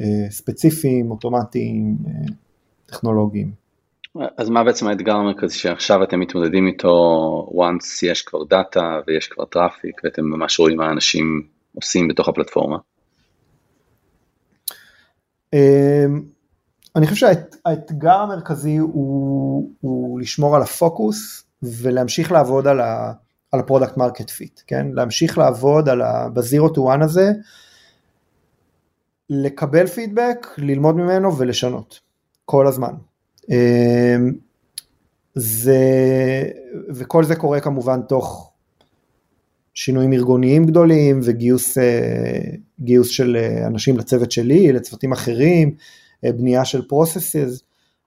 אה, 0.00 0.30
ספציפיים, 0.30 1.10
אוטומטיים, 1.10 1.96
אה, 2.06 2.12
טכנולוגיים. 2.86 3.66
אז 4.36 4.48
מה 4.48 4.64
בעצם 4.64 4.86
האתגר 4.86 5.14
המרכזי 5.14 5.58
שעכשיו 5.58 6.02
אתם 6.02 6.20
מתמודדים 6.20 6.66
איתו, 6.66 7.48
once 7.52 8.06
יש 8.06 8.22
כבר 8.22 8.44
דאטה 8.44 9.00
ויש 9.06 9.28
כבר 9.28 9.44
טראפיק 9.44 10.00
ואתם 10.04 10.24
ממש 10.24 10.58
רואים 10.58 10.76
מה 10.76 10.90
אנשים 10.90 11.42
עושים 11.74 12.08
בתוך 12.08 12.28
הפלטפורמה? 12.28 12.76
אמ, 15.52 16.22
אני 16.96 17.06
חושב 17.06 17.26
שהאתגר 17.26 18.18
המרכזי 18.18 18.76
הוא, 18.76 19.70
הוא 19.80 20.20
לשמור 20.20 20.56
על 20.56 20.62
הפוקוס 20.62 21.45
ולהמשיך 21.62 22.32
לעבוד 22.32 22.66
על, 22.66 22.80
ה, 22.80 23.12
על 23.52 23.60
ה 23.60 23.65
product 23.65 23.96
market 23.96 24.30
fit, 24.30 24.60
כן? 24.66 24.86
להמשיך 24.92 25.38
לעבוד 25.38 25.88
על 25.88 26.02
ה, 26.02 26.28
ב 26.28 26.36
zero 26.36 26.68
to 26.68 26.80
one 26.80 27.02
הזה, 27.02 27.32
לקבל 29.30 29.86
פידבק, 29.86 30.46
ללמוד 30.58 30.96
ממנו 30.96 31.38
ולשנות, 31.38 32.00
כל 32.44 32.66
הזמן. 32.66 32.92
אמ, 33.50 34.32
זה, 35.34 35.78
וכל 36.88 37.24
זה 37.24 37.36
קורה 37.36 37.60
כמובן 37.60 38.00
תוך 38.02 38.52
שינויים 39.74 40.12
ארגוניים 40.12 40.66
גדולים 40.66 41.20
וגיוס 41.24 41.78
אה, 41.78 42.40
גיוס 42.80 43.08
של 43.08 43.36
אה, 43.36 43.66
אנשים 43.66 43.96
לצוות 43.98 44.32
שלי, 44.32 44.72
לצוותים 44.72 45.12
אחרים, 45.12 45.74
אה, 46.24 46.32
בנייה 46.32 46.64
של 46.64 46.80
processes, 46.80 47.62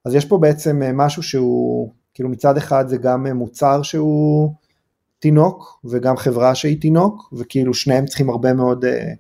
אז 0.06 0.16
יש 0.16 0.26
פה 0.26 0.38
בעצם 0.38 0.82
משהו 0.94 1.24
שהוא 1.24 1.92
כאילו 2.20 2.30
מצד 2.30 2.58
אחד 2.58 2.88
זה 2.88 2.98
גם 2.98 3.28
מוצר 3.28 3.82
שהוא 3.82 4.54
תינוק 5.20 5.80
וגם 5.86 6.18
חברה 6.18 6.56
שהיא 6.56 6.82
תינוק 6.82 7.34
וכאילו 7.34 7.74
שניהם 7.74 8.06
צריכים 8.06 8.30
הרבה 8.30 8.54
מאוד 8.54 8.86
אה, 8.86 9.14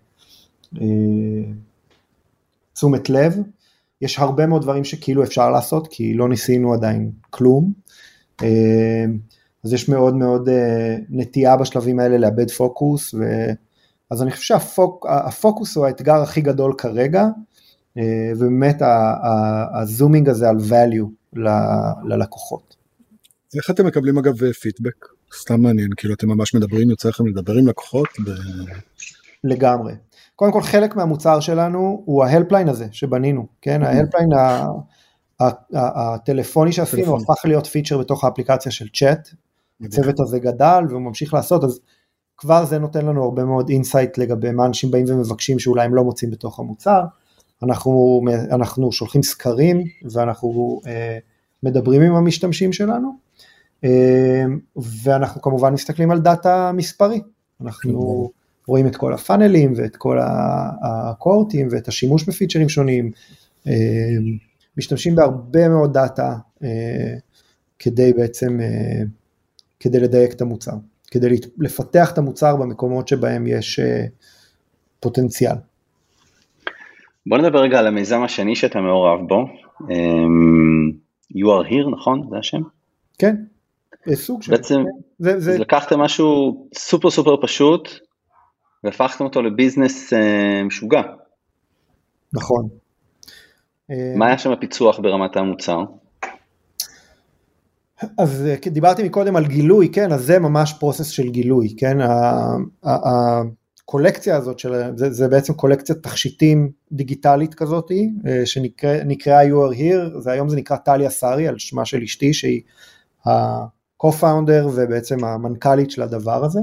אה, 0.81 1.51
תשומת 2.73 3.09
לב. 3.09 3.37
יש 4.01 4.19
הרבה 4.19 4.45
מאוד 4.45 4.61
דברים 4.61 4.83
שכאילו 4.83 5.23
אפשר 5.23 5.49
לעשות 5.49 5.87
כי 5.87 6.13
לא 6.13 6.29
ניסינו 6.29 6.73
עדיין 6.73 7.11
כלום. 7.29 7.73
אה, 8.43 9.05
אז 9.63 9.73
יש 9.73 9.89
מאוד 9.89 10.15
מאוד 10.15 10.49
אה, 10.49 10.95
נטייה 11.09 11.57
בשלבים 11.57 11.99
האלה 11.99 12.17
לאבד 12.17 12.51
פוקוס 12.51 13.13
ו... 13.13 13.23
אז 14.11 14.21
אני 14.23 14.31
חושב 14.31 14.55
שהפוקוס 14.59 15.75
הוא 15.75 15.85
האתגר 15.85 16.21
הכי 16.21 16.41
גדול 16.41 16.73
כרגע 16.77 17.27
אה, 17.97 18.31
ובאמת 18.37 18.81
ה 19.73 19.80
zooming 19.80 20.29
הזה 20.29 20.49
על 20.49 20.57
value 20.57 21.39
ללקוחות. 22.03 22.78
איך 23.55 23.69
אתם 23.69 23.85
מקבלים 23.85 24.17
אגב 24.17 24.51
פידבק? 24.51 25.05
סתם 25.41 25.61
מעניין, 25.61 25.89
כאילו 25.97 26.13
אתם 26.13 26.27
ממש 26.27 26.55
מדברים, 26.55 26.89
יוצא 26.89 27.09
לכם 27.09 27.27
לדבר 27.27 27.53
עם 27.53 27.67
לקוחות? 27.67 28.07
ב... 28.25 28.29
לגמרי. 29.43 29.93
קודם 30.35 30.51
כל 30.51 30.61
חלק 30.61 30.95
מהמוצר 30.95 31.39
שלנו 31.39 32.01
הוא 32.05 32.23
ה 32.23 32.28
helpline 32.28 32.69
הזה 32.69 32.87
שבנינו, 32.91 33.47
כן? 33.61 33.83
ה 33.83 33.88
helpline 33.88 34.29
הטלפוני 35.73 36.71
שעשינו 36.71 37.17
הפך 37.17 37.45
להיות 37.45 37.67
פיצ'ר 37.67 37.97
בתוך 37.97 38.23
האפליקציה 38.23 38.71
של 38.71 38.87
צ'אט, 38.93 39.29
הצוות 39.81 40.19
הזה 40.19 40.39
גדל 40.39 40.83
והוא 40.89 41.01
ממשיך 41.01 41.33
לעשות, 41.33 41.63
אז 41.63 41.79
כבר 42.37 42.65
זה 42.65 42.79
נותן 42.79 43.05
לנו 43.05 43.23
הרבה 43.23 43.45
מאוד 43.45 43.69
insight 43.69 44.17
לגבי 44.17 44.51
מה 44.51 44.65
אנשים 44.65 44.91
באים 44.91 45.05
ומבקשים 45.07 45.59
שאולי 45.59 45.85
הם 45.85 45.95
לא 45.95 46.03
מוצאים 46.03 46.31
בתוך 46.31 46.59
המוצר. 46.59 47.01
אנחנו, 47.63 48.21
אנחנו 48.51 48.91
שולחים 48.91 49.23
סקרים 49.23 49.83
ואנחנו 50.11 50.81
אה, 50.87 51.17
מדברים 51.63 52.01
עם 52.01 52.15
המשתמשים 52.15 52.73
שלנו, 52.73 53.17
אה, 53.83 54.43
ואנחנו 55.03 55.41
כמובן 55.41 55.73
מסתכלים 55.73 56.11
על 56.11 56.19
דאטה 56.19 56.71
מספרי. 56.73 57.21
אנחנו 57.61 58.29
רואים 58.67 58.87
את 58.87 58.95
כל 58.95 59.13
הפאנלים 59.13 59.73
ואת 59.75 59.95
כל 59.95 60.17
הקורטים 60.81 61.67
ואת 61.71 61.87
השימוש 61.87 62.23
בפיצ'רים 62.23 62.69
שונים, 62.69 63.11
אה, 63.67 63.73
משתמשים 64.77 65.15
בהרבה 65.15 65.69
מאוד 65.69 65.93
דאטה 65.93 66.35
אה, 66.63 67.13
כדי 67.79 68.13
בעצם, 68.13 68.59
אה, 68.61 69.01
כדי 69.79 69.99
לדייק 69.99 70.33
את 70.33 70.41
המוצר, 70.41 70.71
כדי 71.11 71.27
לפתח 71.57 72.11
את 72.11 72.17
המוצר 72.17 72.55
במקומות 72.55 73.07
שבהם 73.07 73.47
יש 73.47 73.79
פוטנציאל. 74.99 75.55
בוא 77.25 77.37
נדבר 77.37 77.59
רגע 77.59 77.79
על 77.79 77.87
המיזם 77.87 78.23
השני 78.23 78.55
שאתה 78.55 78.81
מעורב 78.81 79.27
בו, 79.27 79.45
you 81.31 81.45
are 81.45 81.69
here, 81.71 81.89
נכון? 81.91 82.27
זה 82.29 82.37
השם? 82.37 82.61
כן, 83.19 83.35
סוג 84.13 84.41
של... 84.41 84.51
בעצם 84.51 84.83
זה, 85.19 85.39
זה... 85.39 85.57
לקחתם 85.57 85.99
משהו 85.99 86.67
סופר 86.75 87.09
סופר 87.09 87.41
פשוט, 87.41 87.89
והפכתם 88.83 89.23
אותו 89.23 89.41
לביזנס 89.41 90.13
uh, 90.13 90.17
משוגע. 90.65 91.01
נכון. 92.33 92.69
מה 94.15 94.27
היה 94.27 94.37
שם 94.37 94.51
הפיצוח 94.51 94.99
ברמת 94.99 95.37
המוצר? 95.37 95.83
אז 98.17 98.45
אה, 98.45 98.55
דיברתי 98.71 99.03
מקודם 99.03 99.35
על 99.35 99.45
גילוי, 99.45 99.89
כן, 99.89 100.11
אז 100.11 100.21
זה 100.21 100.39
ממש 100.39 100.73
פרוסס 100.79 101.07
של 101.07 101.29
גילוי, 101.29 101.75
כן, 101.77 101.97
הקולקציה 103.89 104.35
הזאת, 104.35 104.59
של, 104.59 104.73
זה, 104.95 105.11
זה 105.11 105.27
בעצם 105.27 105.53
קולקציית 105.53 106.03
תכשיטים 106.03 106.71
דיגיטלית 106.91 107.53
כזאתי, 107.53 108.09
אה, 108.27 108.45
שנקראה 108.45 109.43
You 109.43 109.71
are 109.71 109.75
here, 109.75 110.19
זה 110.19 110.31
היום 110.31 110.49
זה 110.49 110.55
נקרא 110.55 110.77
טליה 110.77 111.09
סארי, 111.09 111.47
על 111.47 111.57
שמה 111.57 111.85
של 111.85 112.01
אשתי, 112.01 112.33
שהיא 112.33 112.61
ה-co-founder 113.25 114.65
ובעצם 114.65 115.23
המנכ"לית 115.23 115.91
של 115.91 116.01
הדבר 116.01 116.45
הזה, 116.45 116.59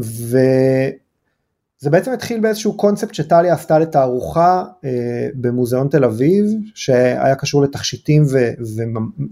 וזה 0.00 1.90
בעצם 1.90 2.12
התחיל 2.12 2.40
באיזשהו 2.40 2.76
קונספט 2.76 3.14
שטליה 3.14 3.54
עשתה 3.54 3.78
לתערוכה 3.78 4.64
אה, 4.84 5.28
במוזיאון 5.34 5.88
תל 5.88 6.04
אביב, 6.04 6.44
שהיה 6.74 7.34
קשור 7.34 7.62
לתכשיטים 7.62 8.22
ו- 8.22 8.52
ו- 8.60 8.82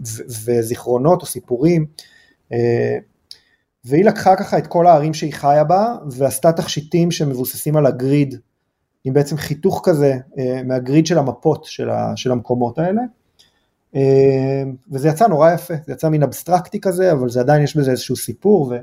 ו- 0.07 0.23
וזיכרונות 0.45 1.23
או 1.23 1.27
סיפורים, 1.27 1.87
אה, 2.53 2.97
והיא 3.87 4.05
לקחה 4.05 4.37
ככה 4.37 4.59
את 4.59 4.67
כל 4.67 4.87
הערים 4.87 5.15
שהיא 5.15 5.33
חיה 5.33 5.65
בה, 5.65 5.97
ועשתה 6.11 6.53
תכשיטים 6.53 7.11
שמבוססים 7.11 7.77
על 7.77 7.87
הגריד, 7.87 8.35
עם 9.05 9.15
בעצם 9.15 9.37
חיתוך 9.37 9.81
כזה 9.85 10.17
אה, 10.39 10.63
מהגריד 10.65 11.07
של 11.07 11.19
המפות 11.19 11.65
של, 11.65 11.91
ה- 11.91 12.13
של 12.17 12.33
המקומות 12.33 12.79
האלה. 12.79 13.03
וזה 14.93 15.09
יצא 15.09 15.27
נורא 15.27 15.53
יפה, 15.53 15.75
זה 15.87 15.93
יצא 15.93 16.09
מין 16.09 16.23
אבסטרקטי 16.23 16.81
כזה, 16.81 17.13
אבל 17.13 17.29
זה 17.29 17.41
עדיין 17.41 17.63
יש 17.63 17.77
בזה 17.77 17.91
איזשהו 17.91 18.17
סיפור, 18.17 18.69
ו- 18.71 18.77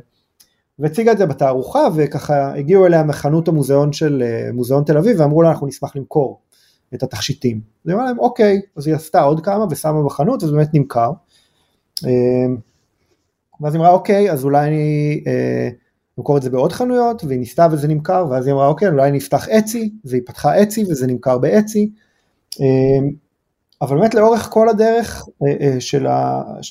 והציגה 0.80 1.12
את 1.12 1.18
זה 1.18 1.26
בתערוכה 1.26 1.88
וככה 1.96 2.56
הגיעו 2.56 2.86
אליה 2.86 3.04
מחנות 3.04 3.48
המוזיאון 3.48 3.94
של 3.94 4.24
אה, 4.26 4.50
מוזיאון 4.54 4.84
תל 4.84 4.98
אביב 4.98 5.20
ואמרו 5.20 5.42
לה 5.42 5.50
אנחנו 5.50 5.68
נשמח 5.68 5.96
למכור 5.96 6.42
את 6.94 7.04
התכשיטים. 7.04 7.62
אז 7.86 7.90
היא 7.90 7.96
אמרה 7.96 8.06
להם 8.06 8.20
אוקיי, 8.20 8.62
אז 8.78 8.88
היא 8.88 8.96
עשתה 8.96 9.22
עוד 9.22 9.46
כמה 9.46 9.66
ושמה 9.70 10.04
בחנות 10.04 10.44
וזה 10.44 10.52
באמת 10.52 10.74
נמכר. 10.74 11.12
אה, 13.54 13.58
ואז 13.62 13.74
היא 13.74 13.80
אמרה 13.80 13.92
אוקיי, 13.92 14.32
אז 14.32 14.44
אולי 14.44 14.68
אני 14.68 15.24
אה, 15.28 15.70
אמכור 16.20 16.38
את 16.38 16.42
זה 16.42 16.50
בעוד 16.50 16.72
חנויות 16.72 17.24
והיא 17.24 17.40
ניסתה 17.40 17.68
וזה 17.72 17.88
נמכר 17.88 18.26
ואז 18.30 18.48
היא 18.48 18.54
אמרה 18.54 18.68
אוקיי, 18.68 18.88
אולי 18.88 19.12
נפתח 19.12 19.50
אצי 19.50 19.94
והיא 20.06 20.22
פתחה 20.26 20.64
אצי 20.64 20.84
וזה 20.84 21.08
נמכר 21.08 21.38
באצי. 21.38 21.90
אבל 23.82 23.98
באמת 23.98 24.14
לאורך 24.14 24.50
כל 24.52 24.70
הדרך 24.70 25.26
של, 25.80 26.08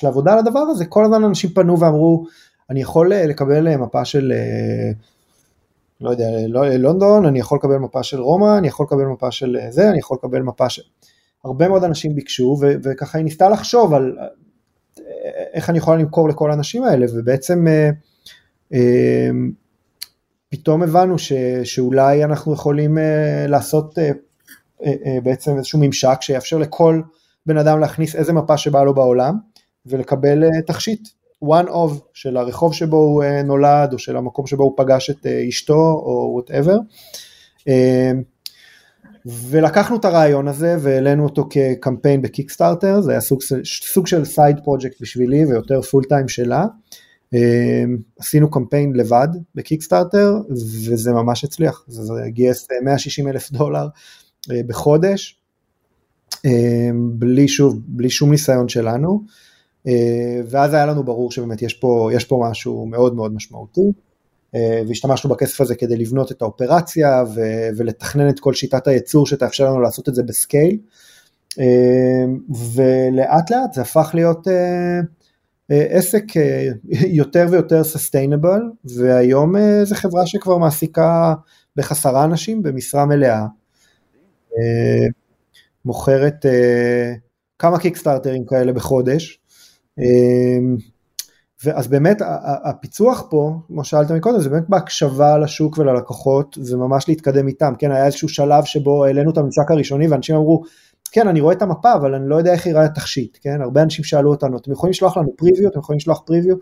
העבודה 0.03 0.33
על 0.33 0.39
הדבר 0.39 0.59
הזה, 0.59 0.85
כל 0.85 1.05
הזמן 1.05 1.25
אנשים 1.25 1.51
פנו 1.51 1.81
ואמרו, 1.81 2.27
אני 2.73 2.81
יכול 2.81 3.13
אה, 3.13 3.27
לקבל 3.27 3.69
אה, 3.69 3.77
מפה 3.77 4.05
של, 4.05 4.33
אה, 4.37 4.93
לא 6.01 6.11
יודע, 6.11 6.25
לא, 6.49 6.69
לונדון, 6.69 7.27
אני 7.27 7.39
יכול 7.39 7.59
לקבל 7.59 7.77
מפה 7.77 8.03
של 8.03 8.21
רומא, 8.21 8.59
אני 8.59 8.69
יכול 8.69 8.87
לקבל 8.87 9.05
מפה 9.05 9.31
של 9.31 9.57
זה, 9.71 9.91
אני 9.91 9.99
יכול 9.99 10.17
לקבל 10.19 10.43
מפה 10.43 10.69
של... 10.69 10.83
הרבה 11.45 11.69
מאוד 11.69 11.85
אנשים 11.85 12.15
ביקשו, 12.15 12.59
ו- 12.61 12.75
וככה 12.83 13.19
היא 13.19 13.25
ניסתה 13.25 13.49
לחשוב 13.49 13.95
על 13.95 14.17
איך 15.53 15.71
אני 15.71 15.79
יכולה 15.79 15.97
למכור 15.97 16.29
לכל 16.29 16.51
האנשים 16.51 16.83
האלה, 16.83 17.07
ובעצם 17.15 17.67
פתאום 20.49 20.83
הבנו 20.83 21.19
ש- 21.19 21.33
שאולי 21.65 22.25
אנחנו 22.25 22.53
יכולים 22.53 22.99
לעשות 23.49 23.99
בעצם 25.23 25.57
איזשהו 25.57 25.79
ממשק 25.83 26.19
שיאפשר 26.21 26.59
לכל 26.59 27.03
בן 27.47 27.57
אדם 27.57 27.81
להכניס 27.81 28.17
איזה 28.17 28.33
מפה 28.33 28.57
שבא 28.57 28.83
לו 28.85 28.95
בעולם 28.95 29.35
ולקבל 29.87 30.45
תכשיט 30.67 31.09
one 31.45 31.69
of 31.69 31.91
של 32.15 32.37
הרחוב 32.37 32.75
שבו 32.75 32.97
הוא 32.97 33.23
אה, 33.23 33.43
נולד, 33.43 33.93
או 33.93 33.99
של 33.99 34.17
המקום 34.17 34.47
שבו 34.47 34.63
הוא 34.63 34.75
פגש 34.77 35.11
את 35.11 35.27
אה, 35.27 35.49
אשתו, 35.49 36.03
או 36.05 36.31
whatever. 36.35 36.77
אה, 39.27 39.33
ולקחנו 39.51 39.97
את 39.97 40.05
הרעיון 40.05 40.49
הזה 40.49 40.77
והעלינו 40.81 41.25
אותו 41.25 41.49
כקמפיין 41.51 42.23
בקיקסטארטר, 42.23 43.01
זה 43.01 43.11
היה 43.11 43.21
סוג, 43.21 43.41
סוג 43.65 44.07
של 44.07 44.25
side 44.25 44.57
project 44.65 45.01
בשבילי 45.01 45.45
ויותר 45.47 45.83
full 45.83 46.05
time 46.05 46.29
שלה. 46.29 46.65
עשינו 48.19 48.51
קמפיין 48.51 48.93
לבד 48.93 49.29
בקיקסטארטר 49.55 50.35
וזה 50.51 51.13
ממש 51.13 51.45
הצליח, 51.45 51.85
זה 51.89 52.13
גייס 52.27 52.69
160 52.85 53.29
אלף 53.29 53.51
דולר 53.51 53.89
בחודש, 54.49 55.41
בלי 56.95 57.49
שוב, 57.49 57.81
בלי 57.87 58.11
שום 58.11 58.31
ניסיון 58.31 58.69
שלנו. 58.69 59.25
אה, 59.87 60.41
ואז 60.47 60.75
היה 60.75 60.87
לנו 60.87 61.05
ברור 61.05 61.31
שבאמת 61.33 61.63
יש 61.63 61.75
פה, 61.75 62.11
יש 62.13 62.25
פה 62.25 62.47
משהו 62.51 62.87
מאוד 62.87 63.15
מאוד 63.15 63.35
משמעותי, 63.35 63.81
אה, 63.81 63.93
והשתמשנו 64.89 65.31
בכסף 65.31 65.61
הזה 65.61 65.75
כדי 65.75 65.97
לבנות 65.97 66.33
את 66.33 66.43
האופרציה 66.43 67.25
ו- 67.35 67.69
ולתכנן 67.77 68.29
את 68.29 68.41
כל 68.41 68.55
שיטת 68.55 68.87
הייצור 68.87 69.27
שתאפשר 69.27 69.65
לנו 69.65 69.81
לעשות 69.81 70.09
את 70.09 70.15
זה 70.15 70.23
בסקייל, 70.23 70.79
אה, 71.61 72.25
ולאט 72.75 73.51
לאט 73.51 73.73
זה 73.73 73.81
הפך 73.81 74.11
להיות 74.15 74.47
עסק 75.69 76.25
יותר 77.21 77.47
ויותר 77.51 77.85
סוסטיינבל, 77.85 78.61
והיום 78.85 79.55
זו 79.85 79.95
חברה 79.95 80.27
שכבר 80.27 80.59
מעסיקה 80.59 81.35
עשרה 81.77 82.25
אנשים 82.25 82.63
במשרה 82.63 83.07
מלאה, 83.07 83.47
מוכרת 85.85 86.47
כמה 87.59 87.79
קיקסטארטרים 87.79 88.47
כאלה 88.47 88.73
בחודש, 88.73 89.41
אמ, 91.67 91.73
אז 91.75 91.89
באמת 91.89 92.17
הפיצוח 92.65 93.27
פה, 93.31 93.55
כמו 93.67 93.85
שאלת 93.85 94.11
מקודם, 94.11 94.41
זה 94.41 94.49
באמת 94.49 94.69
בהקשבה 94.69 95.39
לשוק 95.39 95.79
וללקוחות, 95.79 96.59
זה 96.61 96.77
ממש 96.77 97.09
להתקדם 97.09 97.49
איתם, 97.49 97.73
כן, 97.79 97.93
היה 97.93 98.07
איזשהו 98.07 98.29
שלב 98.29 98.65
שבו 98.65 99.05
העלינו 99.05 99.31
את 99.31 99.39
הממשק 99.39 99.71
הראשוני 99.71 100.09
ואנשים 100.09 100.37
אמרו, 100.37 100.63
כן, 101.13 101.29
אני 101.29 101.41
רואה 101.41 101.55
את 101.55 101.63
המפה, 101.63 101.95
אבל 101.95 102.15
אני 102.15 102.29
לא 102.29 102.37
יודע 102.37 102.53
איך 102.53 102.67
ייראה 102.67 102.85
התכשיט, 102.85 103.39
כן, 103.43 103.61
הרבה 103.61 103.83
אנשים 103.83 104.05
שאלו 104.05 104.31
אותנו, 104.31 104.57
אתם 104.59 104.73
יכולים 104.73 104.91
לשלוח 104.91 105.17
לנו 105.17 105.37
פריוויו, 105.37 105.69
אתם 105.69 105.79
יכולים 105.79 105.97
לשלוח 105.97 106.23
פריוויו, 106.27 106.57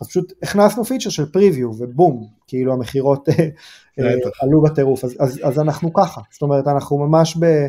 אז 0.00 0.08
פשוט 0.08 0.32
הכנסנו 0.42 0.84
פיצ'ר 0.84 1.10
של 1.10 1.26
פריוויו, 1.26 1.70
ובום, 1.78 2.26
כאילו 2.46 2.72
המכירות 2.72 3.28
אה, 3.28 4.14
עלו 4.42 4.62
בטירוף, 4.62 5.04
אז, 5.04 5.16
אז, 5.20 5.40
אז 5.44 5.58
אנחנו 5.58 5.92
ככה, 5.92 6.20
זאת 6.32 6.42
אומרת, 6.42 6.68
אנחנו 6.68 6.98
ממש 6.98 7.36
ב... 7.40 7.66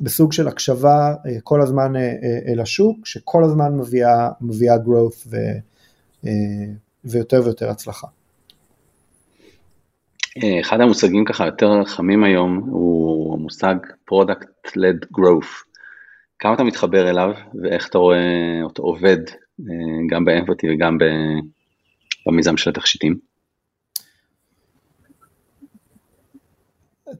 בסוג 0.00 0.32
של 0.32 0.48
הקשבה 0.48 1.14
אה, 1.26 1.40
כל 1.42 1.62
הזמן 1.62 1.96
אה, 1.96 2.00
אה, 2.02 2.52
אל 2.52 2.60
השוק, 2.60 3.06
שכל 3.06 3.44
הזמן 3.44 3.72
מביאה, 3.76 4.28
מביאה 4.40 4.76
growth 4.76 5.28
ו, 5.30 5.36
ויותר 7.04 7.42
ויותר 7.44 7.70
הצלחה. 7.70 8.06
אחד 10.60 10.80
המושגים 10.80 11.24
ככה 11.24 11.46
יותר 11.46 11.84
חמים 11.84 12.24
היום 12.24 12.68
הוא 12.70 13.34
המושג 13.34 13.74
product 14.10 14.68
led 14.68 15.06
growth. 15.18 15.64
כמה 16.38 16.54
אתה 16.54 16.64
מתחבר 16.64 17.10
אליו 17.10 17.30
ואיך 17.62 17.88
אתה 17.88 17.98
רואה 17.98 18.18
אותו 18.62 18.82
עובד 18.82 19.18
גם 20.10 20.24
באמפתי 20.24 20.66
וגם 20.74 20.98
במיזם 22.26 22.56
של 22.56 22.70
התכשיטים? 22.70 23.18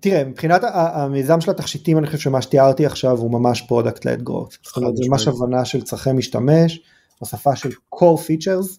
תראה, 0.00 0.24
מבחינת 0.24 0.60
המיזם 0.72 1.40
של 1.40 1.50
התכשיטים, 1.50 1.98
אני 1.98 2.06
חושב 2.06 2.18
שמה 2.18 2.42
שתיארתי 2.42 2.86
עכשיו 2.86 3.18
הוא 3.18 3.32
ממש 3.32 3.66
לד 4.04 4.28
growth. 4.28 4.56
זאת 4.62 4.76
אומרת, 4.76 4.96
זה 4.96 5.04
ממש 5.08 5.28
הבנה 5.28 5.64
של 5.64 5.82
צרכי 5.82 6.12
משתמש, 6.12 6.80
הוספה 7.18 7.56
של 7.56 7.68
core 7.94 8.18
features, 8.18 8.78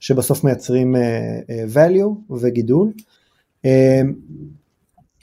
שבסוף 0.00 0.44
מייצרים 0.44 0.96
uh, 0.96 0.98
uh, 0.98 1.76
value 1.76 2.34
וגידול. 2.40 2.92
Uh, 3.66 3.68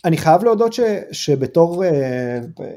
אני 0.05 0.17
חייב 0.17 0.43
להודות 0.43 0.73
ש, 0.73 0.79
שבתור 1.11 1.83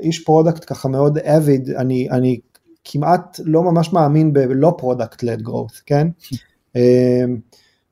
איש 0.01 0.25
product 0.25 0.64
ככה 0.67 0.89
מאוד 0.89 1.19
avid, 1.19 1.77
אני, 1.77 2.11
אני 2.11 2.39
כמעט 2.85 3.41
לא 3.45 3.63
ממש 3.63 3.93
מאמין 3.93 4.33
בלא 4.33 4.75
product 4.79 5.23
led 5.23 5.41
growth, 5.47 5.83
כן? 5.87 6.09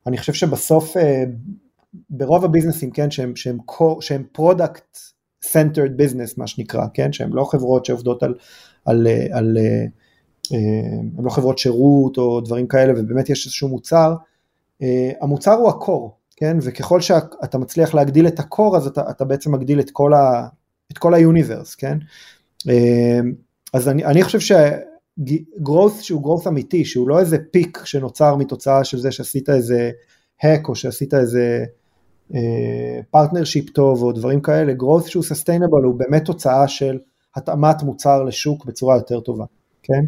אני 0.07 0.17
חושב 0.17 0.33
שבסוף 0.33 0.95
ברוב 2.09 2.45
הביזנסים, 2.45 2.91
כן, 2.91 3.11
שהם, 3.11 3.35
שהם, 3.35 3.57
שהם 4.01 4.23
product 4.31 4.97
centered 5.43 6.01
business 6.01 6.33
מה 6.37 6.47
שנקרא, 6.47 6.85
כן, 6.93 7.13
שהם 7.13 7.35
לא 7.35 7.43
חברות 7.43 7.85
שעובדות 7.85 8.23
על, 8.23 8.33
על, 8.85 9.07
על, 9.31 9.57
הם 11.17 11.25
לא 11.25 11.29
חברות 11.29 11.57
שירות 11.57 12.17
או 12.17 12.41
דברים 12.41 12.67
כאלה 12.67 12.93
ובאמת 12.97 13.29
יש 13.29 13.45
איזשהו 13.45 13.67
מוצר, 13.67 14.15
המוצר 15.21 15.53
הוא 15.53 15.69
ה 15.69 15.77
core, 15.77 16.17
כן, 16.35 16.57
וככל 16.61 17.01
שאתה 17.01 17.57
מצליח 17.57 17.93
להגדיל 17.93 18.27
את 18.27 18.39
ה 18.39 18.47
core 18.47 18.77
אז 18.77 18.87
אתה, 18.87 19.09
אתה 19.09 19.25
בעצם 19.25 19.51
מגדיל 19.51 19.79
את 19.79 19.89
כל, 19.91 20.13
ה, 20.13 20.47
את 20.91 20.97
כל 20.97 21.13
ה 21.13 21.19
universe, 21.19 21.75
כן, 21.75 21.97
אז 23.73 23.89
אני, 23.89 24.05
אני 24.05 24.23
חושב 24.23 24.39
ש... 24.39 24.51
growth 25.63 26.01
שהוא 26.01 26.23
growth 26.23 26.47
אמיתי, 26.47 26.85
שהוא 26.85 27.09
לא 27.09 27.19
איזה 27.19 27.37
peak 27.51 27.81
שנוצר 27.85 28.35
מתוצאה 28.35 28.83
של 28.83 28.97
זה 28.97 29.11
שעשית 29.11 29.49
איזה 29.49 29.91
hack 30.43 30.69
או 30.69 30.75
שעשית 30.75 31.13
איזה 31.13 31.65
partnership 33.11 33.69
טוב 33.69 34.03
או 34.03 34.11
דברים 34.11 34.41
כאלה, 34.41 34.73
growth 34.73 35.09
שהוא 35.09 35.23
sustainable 35.23 35.85
הוא 35.85 35.95
באמת 35.95 36.25
תוצאה 36.25 36.67
של 36.67 36.99
התאמת 37.35 37.83
מוצר 37.83 38.23
לשוק 38.23 38.65
בצורה 38.65 38.95
יותר 38.95 39.19
טובה, 39.19 39.45
כן? 39.87 40.05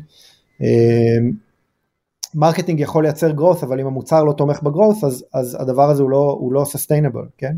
marketing 2.35 2.79
יכול 2.79 3.03
לייצר 3.03 3.31
growth, 3.31 3.65
אבל 3.65 3.79
אם 3.79 3.87
המוצר 3.87 4.23
לא 4.23 4.33
תומך 4.33 4.59
ב 4.59 4.65
growth, 4.65 5.05
אז, 5.05 5.25
אז 5.33 5.57
הדבר 5.59 5.89
הזה 5.89 6.01
הוא 6.03 6.09
לא, 6.09 6.37
הוא 6.39 6.53
לא 6.53 6.63
כן? 7.37 7.55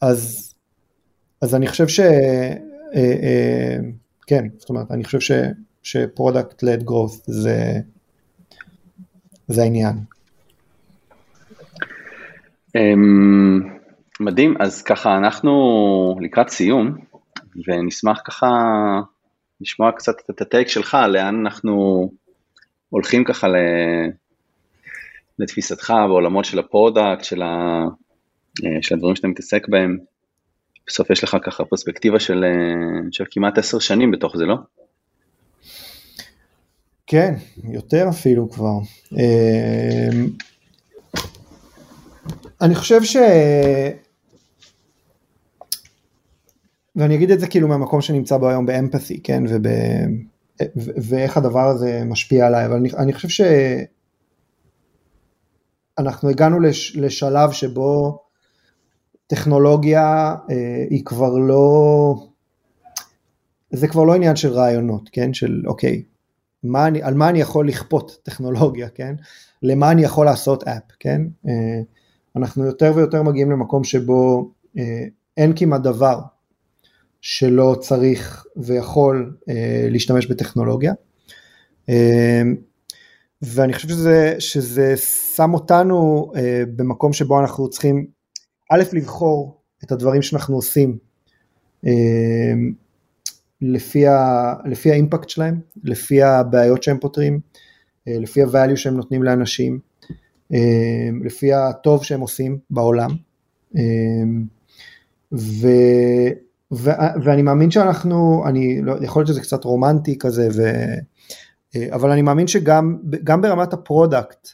אז, 0.00 0.54
אז 1.42 1.54
אני 1.54 1.66
חושב 1.66 1.88
ש... 1.88 2.00
כן, 4.26 4.44
זאת 4.58 4.68
אומרת, 4.68 4.90
אני 4.90 5.04
חושב 5.04 5.20
ש, 5.20 5.32
ש 5.82 6.00
product 6.00 6.62
led 6.62 6.88
growth 6.88 7.22
זה, 7.26 7.80
זה 9.48 9.62
העניין. 9.62 9.96
Um, 12.76 13.80
מדהים, 14.20 14.54
אז 14.60 14.82
ככה 14.82 15.16
אנחנו 15.16 15.52
לקראת 16.20 16.48
סיום, 16.48 16.96
ונשמח 17.66 18.20
ככה 18.24 18.48
לשמוע 19.60 19.92
קצת 19.92 20.14
את 20.30 20.40
ה 20.40 20.46
take 20.46 20.68
שלך, 20.68 20.96
לאן 21.08 21.34
אנחנו 21.46 22.10
הולכים 22.88 23.24
ככה 23.24 23.46
לתפיסתך 25.38 25.92
בעולמות 26.08 26.44
של 26.44 26.58
ה 26.58 26.65
product, 26.65 27.24
של, 27.24 27.42
ה, 27.42 27.82
אה, 28.64 28.82
של 28.82 28.94
הדברים 28.94 29.16
שאתה 29.16 29.28
מתעסק 29.28 29.68
בהם. 29.68 29.98
בסוף 30.86 31.10
יש 31.10 31.24
לך 31.24 31.36
ככה 31.44 31.64
פרספקטיבה 31.64 32.20
של, 32.20 32.44
אה, 32.44 33.00
של 33.12 33.24
כמעט 33.30 33.58
עשר 33.58 33.78
שנים 33.78 34.10
בתוך 34.10 34.36
זה, 34.36 34.44
לא? 34.44 34.54
כן, 37.06 37.34
יותר 37.72 38.08
אפילו 38.08 38.50
כבר. 38.50 38.78
אמ, 39.12 40.28
אני 42.60 42.74
חושב 42.74 43.02
ש... 43.02 43.16
ואני 46.96 47.14
אגיד 47.14 47.30
את 47.30 47.40
זה 47.40 47.46
כאילו 47.46 47.68
מהמקום 47.68 48.00
שנמצא 48.00 48.36
בו 48.36 48.48
היום 48.48 48.66
באמפתי, 48.66 49.22
כן, 49.22 49.44
וב... 49.48 49.66
ואיך 51.08 51.36
הדבר 51.36 51.66
הזה 51.66 52.02
משפיע 52.04 52.46
עליי, 52.46 52.66
אבל 52.66 52.76
אני, 52.76 52.88
אני 52.98 53.12
חושב 53.12 53.44
שאנחנו 55.98 56.28
הגענו 56.28 56.60
לש... 56.60 56.96
לשלב 56.96 57.52
שבו 57.52 58.18
טכנולוגיה 59.26 60.34
אה, 60.50 60.84
היא 60.90 61.04
כבר 61.04 61.38
לא, 61.38 62.14
זה 63.70 63.88
כבר 63.88 64.04
לא 64.04 64.14
עניין 64.14 64.36
של 64.36 64.52
רעיונות, 64.52 65.10
כן, 65.12 65.34
של 65.34 65.62
אוקיי, 65.66 66.02
מה 66.62 66.86
אני, 66.86 67.02
על 67.02 67.14
מה 67.14 67.28
אני 67.28 67.40
יכול 67.40 67.68
לכפות 67.68 68.18
טכנולוגיה, 68.22 68.88
כן, 68.88 69.14
למה 69.62 69.90
אני 69.90 70.02
יכול 70.02 70.26
לעשות 70.26 70.64
אפ, 70.64 70.82
כן, 70.98 71.22
אה, 71.48 71.80
אנחנו 72.36 72.64
יותר 72.64 72.92
ויותר 72.96 73.22
מגיעים 73.22 73.50
למקום 73.50 73.84
שבו 73.84 74.50
אה, 74.78 75.04
אין 75.36 75.52
כמעט 75.56 75.80
דבר 75.80 76.20
שלא 77.20 77.76
צריך 77.80 78.46
ויכול 78.56 79.36
אה, 79.48 79.86
להשתמש 79.90 80.26
בטכנולוגיה. 80.26 80.92
אה, 81.88 82.42
ואני 83.42 83.72
חושב 83.72 83.88
שזה, 83.88 84.34
שזה 84.38 84.96
שם 85.36 85.54
אותנו 85.54 86.32
אה, 86.36 86.62
במקום 86.76 87.12
שבו 87.12 87.40
אנחנו 87.40 87.70
צריכים 87.70 88.06
א', 88.72 88.82
לבחור 88.92 89.60
את 89.84 89.92
הדברים 89.92 90.22
שאנחנו 90.22 90.54
עושים 90.54 90.98
אה, 91.86 92.52
לפי, 93.62 94.06
ה, 94.06 94.54
לפי 94.64 94.90
האימפקט 94.90 95.28
שלהם, 95.28 95.60
לפי 95.84 96.22
הבעיות 96.22 96.82
שהם 96.82 96.98
פותרים, 96.98 97.40
אה, 98.08 98.18
לפי 98.18 98.42
ה 98.42 98.48
value 98.48 98.76
שהם 98.76 98.96
נותנים 98.96 99.22
לאנשים, 99.22 99.78
אמ, 100.52 101.20
לפי 101.24 101.52
הטוב 101.52 102.04
שהם 102.04 102.20
עושים 102.20 102.58
בעולם. 102.70 103.10
אמ, 103.76 104.44
ו, 105.32 105.68
ו, 106.72 106.90
ואני 107.24 107.42
מאמין 107.42 107.70
שאנחנו, 107.70 108.44
אני 108.48 108.82
לא, 108.82 108.94
יכול 109.00 109.20
להיות 109.20 109.28
שזה 109.28 109.40
קצת 109.40 109.64
רומנטי 109.64 110.18
כזה, 110.18 110.48
ו, 110.56 110.62
אה, 111.76 111.88
אבל 111.92 112.10
אני 112.10 112.22
מאמין 112.22 112.46
שגם 112.46 112.98
ברמת 113.40 113.72
ה 113.72 113.80
product, 113.80 114.48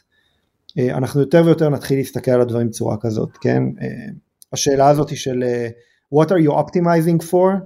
אה, 0.77 0.97
אנחנו 0.97 1.19
יותר 1.19 1.41
ויותר 1.45 1.69
נתחיל 1.69 1.97
להסתכל 1.97 2.31
על 2.31 2.41
הדברים 2.41 2.67
בצורה 2.67 2.97
כזאת, 2.97 3.37
כן? 3.41 3.63
אה, 3.81 3.87
השאלה 4.53 4.89
הזאת 4.89 5.09
היא 5.09 5.17
של 5.17 5.43
what 6.15 6.27
are 6.27 6.47
you 6.47 6.51
optimizing 6.51 7.31
for? 7.31 7.65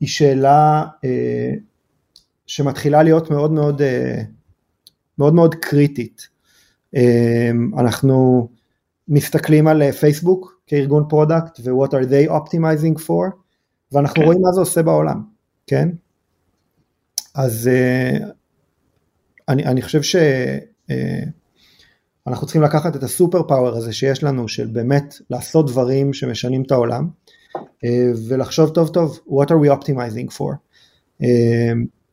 היא 0.00 0.08
שאלה 0.08 0.84
שמתחילה 2.46 3.02
להיות 3.02 3.30
מאוד 3.30 3.52
מאוד 3.52 3.82
מאוד 5.18 5.34
מאוד 5.34 5.54
קריטית. 5.54 6.28
אנחנו 7.78 8.48
מסתכלים 9.08 9.68
על 9.68 9.92
פייסבוק 9.92 10.57
כארגון 10.68 11.04
product 11.08 11.60
ו-what 11.64 11.88
are 11.88 12.06
they 12.10 12.30
optimizing 12.30 12.98
for 13.06 13.32
ואנחנו 13.92 14.14
כן. 14.14 14.22
רואים 14.24 14.40
מה 14.42 14.52
זה 14.52 14.60
עושה 14.60 14.82
בעולם, 14.82 15.22
כן? 15.66 15.88
אז 17.34 17.70
uh, 17.70 18.24
אני, 19.48 19.64
אני 19.64 19.82
חושב 19.82 20.02
שאנחנו 20.02 21.32
uh, 22.26 22.44
צריכים 22.44 22.62
לקחת 22.62 22.96
את 22.96 23.02
ה 23.02 23.42
superpower 23.42 23.76
הזה 23.76 23.92
שיש 23.92 24.24
לנו 24.24 24.48
של 24.48 24.66
באמת 24.66 25.14
לעשות 25.30 25.66
דברים 25.66 26.12
שמשנים 26.12 26.62
את 26.62 26.72
העולם 26.72 27.08
אה, 27.56 27.60
ולחשוב 28.28 28.70
טוב 28.74 28.88
טוב 28.88 29.20
what 29.28 29.46
are 29.46 29.58
we 29.64 29.68
optimizing 29.78 30.36
for 30.38 30.54
אה, 31.22 31.26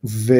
ו, 0.04 0.34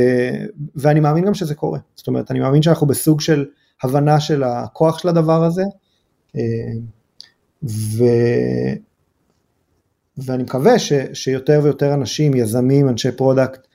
ואני 0.74 1.00
מאמין 1.00 1.24
גם 1.24 1.34
שזה 1.34 1.54
קורה, 1.54 1.78
זאת 1.94 2.06
אומרת 2.06 2.30
אני 2.30 2.40
מאמין 2.40 2.62
שאנחנו 2.62 2.86
בסוג 2.86 3.20
של 3.20 3.46
הבנה 3.82 4.20
של 4.20 4.42
הכוח 4.42 4.98
של 4.98 5.08
הדבר 5.08 5.44
הזה, 5.44 5.62
אה, 6.36 6.42
ו... 7.62 8.04
ואני 10.18 10.42
מקווה 10.42 10.78
ש... 10.78 10.92
שיותר 11.12 11.60
ויותר 11.62 11.94
אנשים, 11.94 12.34
יזמים, 12.34 12.88
אנשי 12.88 13.12
product, 13.12 13.66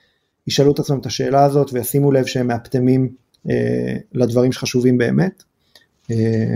ישאלו 0.47 0.71
את 0.71 0.79
עצמם 0.79 0.99
את 0.99 1.05
השאלה 1.05 1.45
הזאת 1.45 1.73
וישימו 1.73 2.11
לב 2.11 2.25
שהם 2.25 2.47
מאפטמים 2.47 3.09
אה, 3.49 3.95
לדברים 4.13 4.51
שחשובים 4.51 4.97
באמת, 4.97 5.43
אה, 6.11 6.55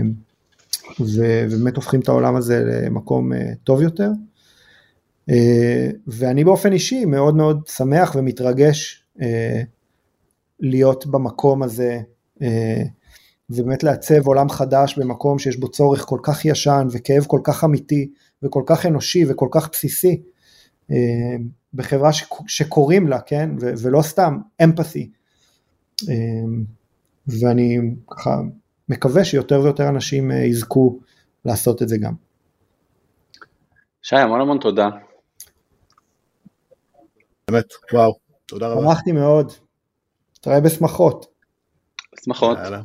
ובאמת 1.00 1.76
הופכים 1.76 2.00
את 2.00 2.08
העולם 2.08 2.36
הזה 2.36 2.64
למקום 2.64 3.32
אה, 3.32 3.52
טוב 3.64 3.82
יותר. 3.82 4.10
אה, 5.30 5.88
ואני 6.06 6.44
באופן 6.44 6.72
אישי 6.72 7.04
מאוד 7.04 7.36
מאוד 7.36 7.66
שמח 7.66 8.14
ומתרגש 8.14 9.04
אה, 9.22 9.62
להיות 10.60 11.06
במקום 11.06 11.62
הזה 11.62 12.00
אה, 12.42 12.82
ובאמת 13.50 13.82
לעצב 13.82 14.26
עולם 14.26 14.48
חדש 14.48 14.98
במקום 14.98 15.38
שיש 15.38 15.56
בו 15.56 15.68
צורך 15.68 16.02
כל 16.02 16.18
כך 16.22 16.44
ישן 16.44 16.86
וכאב 16.90 17.24
כל 17.26 17.40
כך 17.44 17.64
אמיתי 17.64 18.10
וכל 18.42 18.62
כך 18.66 18.86
אנושי 18.86 19.24
וכל 19.28 19.48
כך 19.50 19.70
בסיסי 19.72 20.22
אה, 20.90 21.36
בחברה 21.74 22.10
שקוראים 22.46 23.08
לה, 23.08 23.20
כן, 23.20 23.50
ו- 23.60 23.72
ולא 23.82 24.02
סתם 24.02 24.38
אמפתי. 24.64 25.10
אה, 26.08 26.14
ואני 27.26 27.78
ככה 28.10 28.30
מקווה 28.88 29.24
שיותר 29.24 29.60
ויותר 29.60 29.88
אנשים 29.88 30.30
אה, 30.30 30.36
יזכו 30.36 30.98
לעשות 31.44 31.82
את 31.82 31.88
זה 31.88 31.96
גם. 31.98 32.14
שי, 34.02 34.16
המון 34.16 34.40
המון 34.40 34.58
תודה. 34.58 34.88
באמת, 37.50 37.66
וואו, 37.92 38.12
תודה 38.46 38.68
רבה. 38.68 38.82
שמחתי 38.82 39.12
מאוד. 39.12 39.52
תראה 40.40 40.60
בשמחות. 40.60 41.26
בשמחות. 42.14 42.58
יאללה. 42.58 42.82